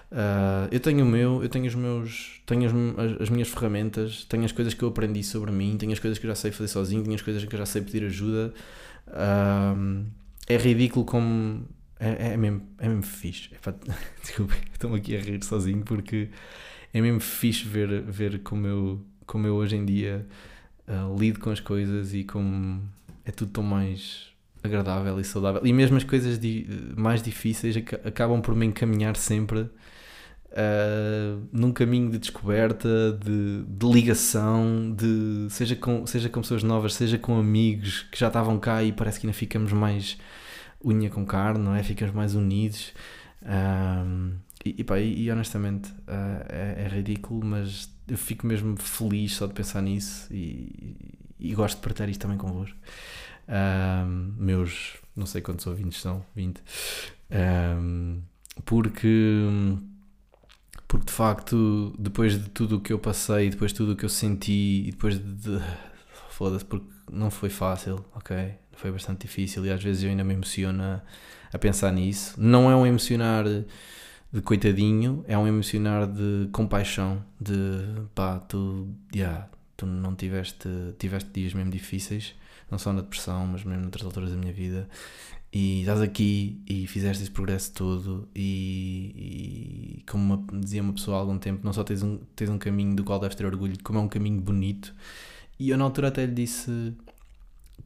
Uh, 0.09 0.67
eu 0.71 0.79
tenho 0.79 1.03
o 1.03 1.07
meu, 1.07 1.43
eu 1.43 1.49
tenho 1.49 1.65
os 1.65 1.75
meus, 1.75 2.41
tenho 2.45 2.65
as, 2.65 3.21
as, 3.21 3.29
minhas 3.29 3.49
ferramentas, 3.49 4.23
tenho 4.25 4.45
as 4.45 4.53
coisas 4.53 4.73
que 4.73 4.81
eu 4.81 4.87
aprendi 4.87 5.21
sobre 5.21 5.51
mim, 5.51 5.75
tenho 5.77 5.91
as 5.91 5.99
coisas 5.99 6.17
que 6.17 6.25
eu 6.25 6.29
já 6.29 6.35
sei 6.35 6.51
fazer 6.51 6.69
sozinho, 6.69 7.03
tenho 7.03 7.15
as 7.15 7.21
coisas 7.21 7.43
que 7.43 7.53
eu 7.53 7.59
já 7.59 7.65
sei 7.65 7.81
pedir 7.81 8.05
ajuda. 8.05 8.53
Uh, 9.07 10.05
é 10.47 10.57
ridículo 10.57 11.05
como 11.05 11.65
É, 11.99 12.33
é, 12.33 12.37
mesmo, 12.37 12.61
é 12.77 12.87
mesmo 12.87 13.03
fixe. 13.03 13.49
É, 13.53 13.57
desculpa, 14.21 14.53
estou-me 14.71 14.97
aqui 14.97 15.15
a 15.17 15.19
rir 15.19 15.43
sozinho 15.43 15.83
porque 15.83 16.29
é 16.93 17.01
mesmo 17.01 17.19
fixe 17.19 17.67
ver, 17.67 18.01
ver 18.03 18.39
como, 18.39 18.67
eu, 18.67 19.05
como 19.25 19.47
eu 19.47 19.55
hoje 19.55 19.75
em 19.75 19.85
dia 19.85 20.25
uh, 20.87 21.17
lido 21.19 21.39
com 21.39 21.49
as 21.49 21.59
coisas 21.59 22.13
e 22.13 22.23
como 22.23 22.81
é 23.25 23.31
tudo 23.31 23.51
tão 23.51 23.63
mais 23.63 24.27
agradável 24.63 25.19
e 25.19 25.23
saudável. 25.23 25.61
E 25.65 25.73
mesmo 25.73 25.97
as 25.97 26.03
coisas 26.03 26.39
di 26.39 26.65
mais 26.95 27.21
difíceis 27.21 27.75
ac 27.77 27.95
acabam 28.05 28.41
por 28.41 28.55
me 28.55 28.65
encaminhar 28.65 29.15
sempre 29.15 29.69
uh, 30.51 31.47
num 31.51 31.71
caminho 31.71 32.09
de 32.09 32.17
descoberta, 32.17 33.17
de, 33.23 33.63
de, 33.63 33.91
ligação, 33.91 34.93
de 34.95 35.47
seja 35.49 35.75
com, 35.75 36.05
seja 36.05 36.29
com 36.29 36.41
pessoas 36.41 36.63
novas, 36.63 36.93
seja 36.93 37.17
com 37.17 37.37
amigos 37.37 38.03
que 38.11 38.19
já 38.19 38.27
estavam 38.27 38.59
cá 38.59 38.83
e 38.83 38.91
parece 38.91 39.19
que 39.19 39.27
ainda 39.27 39.37
ficamos 39.37 39.71
mais 39.73 40.17
unha 40.83 41.09
com 41.09 41.25
carne, 41.25 41.63
não 41.63 41.75
é? 41.75 41.83
Ficamos 41.83 42.13
mais 42.13 42.35
unidos. 42.35 42.93
Um, 43.43 44.35
e, 44.65 44.75
e, 44.79 44.83
pá, 44.83 44.99
e, 44.99 45.23
e 45.23 45.31
honestamente 45.31 45.89
uh, 45.91 46.45
é, 46.49 46.83
é, 46.85 46.87
ridículo, 46.87 47.45
mas 47.45 47.89
eu 48.07 48.17
fico 48.17 48.45
mesmo 48.45 48.75
feliz 48.77 49.35
só 49.35 49.47
de 49.47 49.53
pensar 49.53 49.81
nisso 49.81 50.27
e, 50.31 50.95
e 51.39 51.53
gosto 51.53 51.77
de 51.77 51.83
partilhar 51.83 52.09
isto 52.09 52.21
também 52.21 52.37
convosco. 52.37 52.77
Um, 53.47 54.33
meus, 54.37 54.97
não 55.15 55.25
sei 55.25 55.41
quantos 55.41 55.65
ouvintes 55.67 56.01
são, 56.01 56.25
20. 56.35 56.61
Um, 57.31 58.21
porque, 58.65 59.41
porque 60.87 61.05
de 61.05 61.11
facto, 61.11 61.93
depois 61.99 62.33
de 62.41 62.49
tudo 62.49 62.77
o 62.77 62.81
que 62.81 62.93
eu 62.93 62.99
passei, 62.99 63.49
depois 63.49 63.71
de 63.71 63.77
tudo 63.77 63.93
o 63.93 63.95
que 63.95 64.05
eu 64.05 64.09
senti, 64.09 64.85
e 64.87 64.91
depois 64.91 65.17
de. 65.17 65.33
de 65.33 65.61
Foda-se, 66.29 66.65
porque 66.65 66.87
não 67.11 67.31
foi 67.31 67.49
fácil, 67.49 68.05
ok? 68.13 68.53
Foi 68.73 68.91
bastante 68.91 69.25
difícil 69.25 69.65
e 69.65 69.71
às 69.71 69.83
vezes 69.83 70.03
eu 70.03 70.09
ainda 70.11 70.23
me 70.23 70.35
emociono 70.35 70.83
a, 70.83 71.01
a 71.51 71.57
pensar 71.57 71.91
nisso. 71.91 72.35
Não 72.37 72.69
é 72.69 72.75
um 72.75 72.85
emocionar 72.85 73.43
de 74.31 74.41
coitadinho, 74.43 75.25
é 75.27 75.35
um 75.35 75.47
emocionar 75.47 76.05
de 76.05 76.47
compaixão, 76.51 77.23
de 77.41 78.03
pá, 78.13 78.39
tu, 78.39 78.87
yeah, 79.15 79.49
tu 79.75 79.87
não 79.87 80.13
tiveste, 80.15 80.69
tiveste 80.99 81.29
dias 81.31 81.55
mesmo 81.55 81.71
difíceis 81.71 82.35
não 82.69 82.77
só 82.77 82.91
na 82.91 83.01
depressão, 83.01 83.47
mas 83.47 83.63
mesmo 83.63 83.81
noutras 83.81 84.05
alturas 84.05 84.31
da 84.31 84.37
minha 84.37 84.53
vida. 84.53 84.89
E 85.59 85.79
estás 85.79 86.01
aqui 86.03 86.61
e 86.69 86.85
fizeste 86.85 87.23
esse 87.23 87.31
progresso 87.31 87.73
todo, 87.73 88.27
e, 88.35 89.97
e 89.97 90.03
como 90.07 90.35
uma, 90.35 90.59
dizia 90.61 90.83
uma 90.83 90.93
pessoa 90.93 91.17
há 91.17 91.19
algum 91.19 91.39
tempo, 91.39 91.61
não 91.63 91.73
só 91.73 91.83
tens 91.83 92.03
um, 92.03 92.19
tens 92.35 92.47
um 92.47 92.59
caminho 92.59 92.95
do 92.95 93.03
qual 93.03 93.19
deves 93.19 93.35
ter 93.35 93.43
orgulho, 93.43 93.75
como 93.83 93.97
é 93.97 94.01
um 94.03 94.07
caminho 94.07 94.39
bonito. 94.39 94.93
E 95.59 95.71
eu 95.71 95.77
na 95.79 95.83
altura 95.83 96.09
até 96.09 96.27
lhe 96.27 96.31
disse 96.31 96.93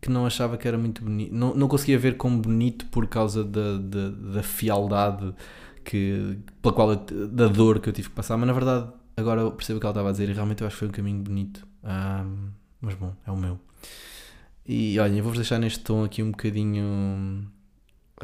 que 0.01 0.09
não 0.09 0.25
achava 0.25 0.57
que 0.57 0.67
era 0.67 0.77
muito 0.77 1.01
bonito, 1.01 1.33
não, 1.33 1.55
não 1.55 1.69
conseguia 1.69 1.97
ver 1.97 2.17
como 2.17 2.41
bonito 2.41 2.87
por 2.87 3.07
causa 3.07 3.41
da, 3.41 3.77
da, 3.77 4.09
da 4.09 4.43
fialdade 4.43 5.33
que, 5.85 6.39
pela 6.61 6.75
qual 6.75 6.91
eu, 6.91 6.97
da 7.29 7.47
dor 7.47 7.79
que 7.79 7.87
eu 7.87 7.93
tive 7.93 8.09
que 8.09 8.15
passar, 8.15 8.35
mas 8.35 8.47
na 8.47 8.53
verdade 8.53 8.91
agora 9.15 9.39
eu 9.39 9.51
percebo 9.53 9.77
o 9.77 9.79
que 9.79 9.85
ela 9.85 9.93
estava 9.93 10.09
a 10.09 10.11
dizer 10.11 10.27
e 10.27 10.33
realmente 10.33 10.59
eu 10.59 10.67
acho 10.67 10.75
que 10.75 10.79
foi 10.79 10.89
um 10.89 10.91
caminho 10.91 11.23
bonito. 11.23 11.65
Um, 11.85 12.49
mas 12.81 12.95
bom, 12.95 13.15
é 13.25 13.31
o 13.31 13.37
meu. 13.37 13.57
E 14.67 14.99
olhem, 14.99 15.21
vou-vos 15.21 15.37
deixar 15.39 15.57
neste 15.57 15.79
tom 15.79 16.03
aqui 16.03 16.21
um 16.21 16.31
bocadinho. 16.31 17.49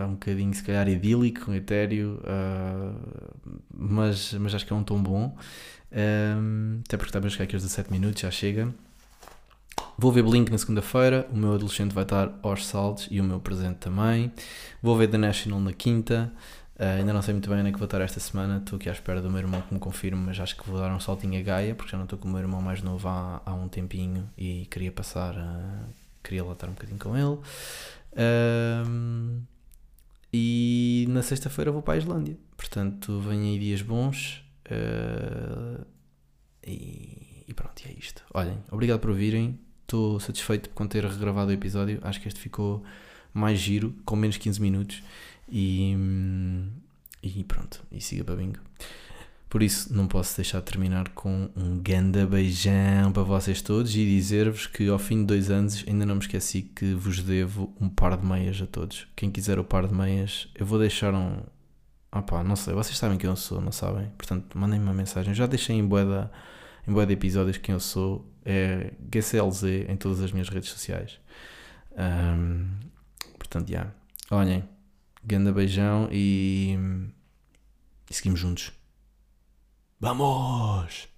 Um 0.05 0.13
bocadinho, 0.13 0.53
se 0.53 0.63
calhar, 0.63 0.87
idílico, 0.87 1.53
etéreo, 1.53 2.21
uh, 2.23 2.95
mas, 3.73 4.33
mas 4.33 4.53
acho 4.53 4.65
que 4.65 4.73
é 4.73 4.75
um 4.75 4.83
tom 4.83 5.01
bom. 5.01 5.35
Um, 5.91 6.81
até 6.85 6.97
porque 6.97 7.09
estamos 7.09 7.27
a 7.27 7.29
chegar 7.29 7.45
aqui 7.45 7.55
aos 7.55 7.63
17 7.63 7.91
minutos, 7.91 8.21
já 8.21 8.31
chega. 8.31 8.73
Vou 9.97 10.11
ver 10.11 10.21
Blink 10.21 10.51
na 10.51 10.57
segunda-feira, 10.57 11.27
o 11.31 11.35
meu 11.35 11.53
adolescente 11.55 11.91
vai 11.93 12.03
estar 12.03 12.37
aos 12.43 12.67
saltos 12.67 13.07
e 13.09 13.19
o 13.19 13.23
meu 13.23 13.39
presente 13.39 13.77
também. 13.77 14.31
Vou 14.81 14.95
ver 14.95 15.07
The 15.07 15.17
National 15.17 15.59
na 15.59 15.73
quinta. 15.73 16.31
Uh, 16.75 16.99
ainda 16.99 17.11
não 17.11 17.23
sei 17.23 17.33
muito 17.33 17.49
bem 17.49 17.59
onde 17.59 17.69
é 17.69 17.71
que 17.71 17.79
vou 17.79 17.85
estar 17.85 18.01
esta 18.01 18.19
semana. 18.19 18.57
Estou 18.57 18.77
aqui 18.77 18.89
à 18.89 18.91
espera 18.91 19.21
do 19.21 19.29
meu 19.29 19.39
irmão 19.39 19.59
que 19.61 19.73
me 19.73 19.79
confirme, 19.79 20.21
mas 20.23 20.39
acho 20.39 20.55
que 20.55 20.69
vou 20.69 20.79
dar 20.79 20.93
um 20.93 20.99
saltinho 20.99 21.39
a 21.39 21.43
Gaia, 21.43 21.73
porque 21.73 21.91
já 21.91 21.97
não 21.97 22.03
estou 22.03 22.19
com 22.19 22.27
o 22.27 22.31
meu 22.31 22.39
irmão 22.39 22.61
mais 22.61 22.83
novo 22.83 23.07
há, 23.07 23.41
há 23.43 23.53
um 23.53 23.67
tempinho 23.67 24.29
e 24.37 24.67
queria 24.69 24.91
passar. 24.91 25.33
Uh, 25.35 25.89
queria 26.23 26.43
lá 26.43 26.53
estar 26.53 26.67
um 26.67 26.73
bocadinho 26.73 26.99
com 26.99 27.17
ele. 27.17 27.39
E 30.39 31.05
na 31.09 31.23
sexta-feira 31.23 31.71
vou 31.71 31.81
para 31.81 31.95
a 31.95 31.97
Islândia. 31.97 32.37
Portanto, 32.55 33.19
vêm 33.19 33.49
aí 33.49 33.59
dias 33.59 33.81
bons. 33.81 34.43
Uh, 34.69 35.83
e, 36.63 37.43
e, 37.47 37.53
pronto, 37.55 37.81
é 37.87 37.91
isto. 37.97 38.23
Olhem, 38.33 38.59
obrigado 38.71 38.99
por 38.99 39.09
ouvirem. 39.09 39.59
Estou 39.81 40.19
satisfeito 40.19 40.69
por 40.69 40.87
ter 40.87 41.03
regravado 41.03 41.49
o 41.49 41.53
episódio. 41.53 41.99
Acho 42.03 42.21
que 42.21 42.27
este 42.27 42.39
ficou 42.39 42.83
mais 43.33 43.57
giro, 43.57 43.95
com 44.05 44.15
menos 44.15 44.37
15 44.37 44.61
minutos. 44.61 45.03
E, 45.49 45.95
e 47.23 47.43
pronto, 47.45 47.83
e 47.91 47.99
siga 47.99 48.23
para 48.23 48.35
bingo. 48.35 48.59
Por 49.49 49.63
isso, 49.63 49.93
não 49.93 50.07
posso 50.07 50.35
deixar 50.35 50.59
de 50.59 50.65
terminar 50.65 51.09
com 51.09 51.49
um 51.55 51.79
ganda 51.81 52.25
beijão 52.25 53.13
para 53.13 53.23
vocês 53.23 53.61
todos 53.61 53.95
e 53.95 54.05
dizer-vos 54.05 54.67
que 54.67 54.89
ao 54.89 54.99
fim 54.99 55.21
de 55.21 55.25
dois 55.25 55.49
anos 55.49 55.85
ainda 55.87 56.05
não 56.05 56.15
me 56.15 56.21
esqueci 56.21 56.63
que 56.63 56.93
vos 56.93 57.21
devo 57.23 57.73
um 57.79 57.87
par 57.87 58.17
de 58.17 58.25
meias 58.25 58.61
a 58.61 58.65
todos. 58.65 59.07
Quem 59.15 59.31
quiser 59.31 59.57
o 59.57 59.63
par 59.63 59.87
de 59.87 59.93
meias, 59.93 60.49
eu 60.53 60.65
vou 60.65 60.77
deixar 60.77 61.13
um. 61.13 61.41
Ah 62.11 62.21
pá, 62.21 62.43
não 62.43 62.57
sei, 62.57 62.73
vocês 62.73 62.97
sabem 62.97 63.17
quem 63.17 63.29
eu 63.29 63.35
sou, 63.37 63.61
não 63.61 63.71
sabem? 63.71 64.09
Portanto, 64.17 64.57
mandem-me 64.57 64.85
uma 64.85 64.93
mensagem. 64.93 65.33
Já 65.33 65.45
deixei 65.45 65.77
em 65.77 65.85
boeda, 65.85 66.29
em 66.85 66.91
boeda 66.91 67.13
episódios 67.13 67.57
quem 67.57 67.73
eu 67.73 67.79
sou. 67.79 68.29
É 68.43 68.93
GCLZ 69.13 69.63
em 69.89 69.95
todas 69.95 70.21
as 70.21 70.31
minhas 70.31 70.49
redes 70.49 70.69
sociais. 70.69 71.19
Um, 71.97 72.67
portanto, 73.37 73.69
já. 73.69 73.73
Yeah. 73.73 73.93
Olhem, 74.29 74.63
ganda 75.23 75.53
beijão 75.53 76.09
e, 76.11 76.77
e 78.09 78.13
seguimos 78.13 78.39
juntos. 78.39 78.73
¡Vamos! 79.99 81.09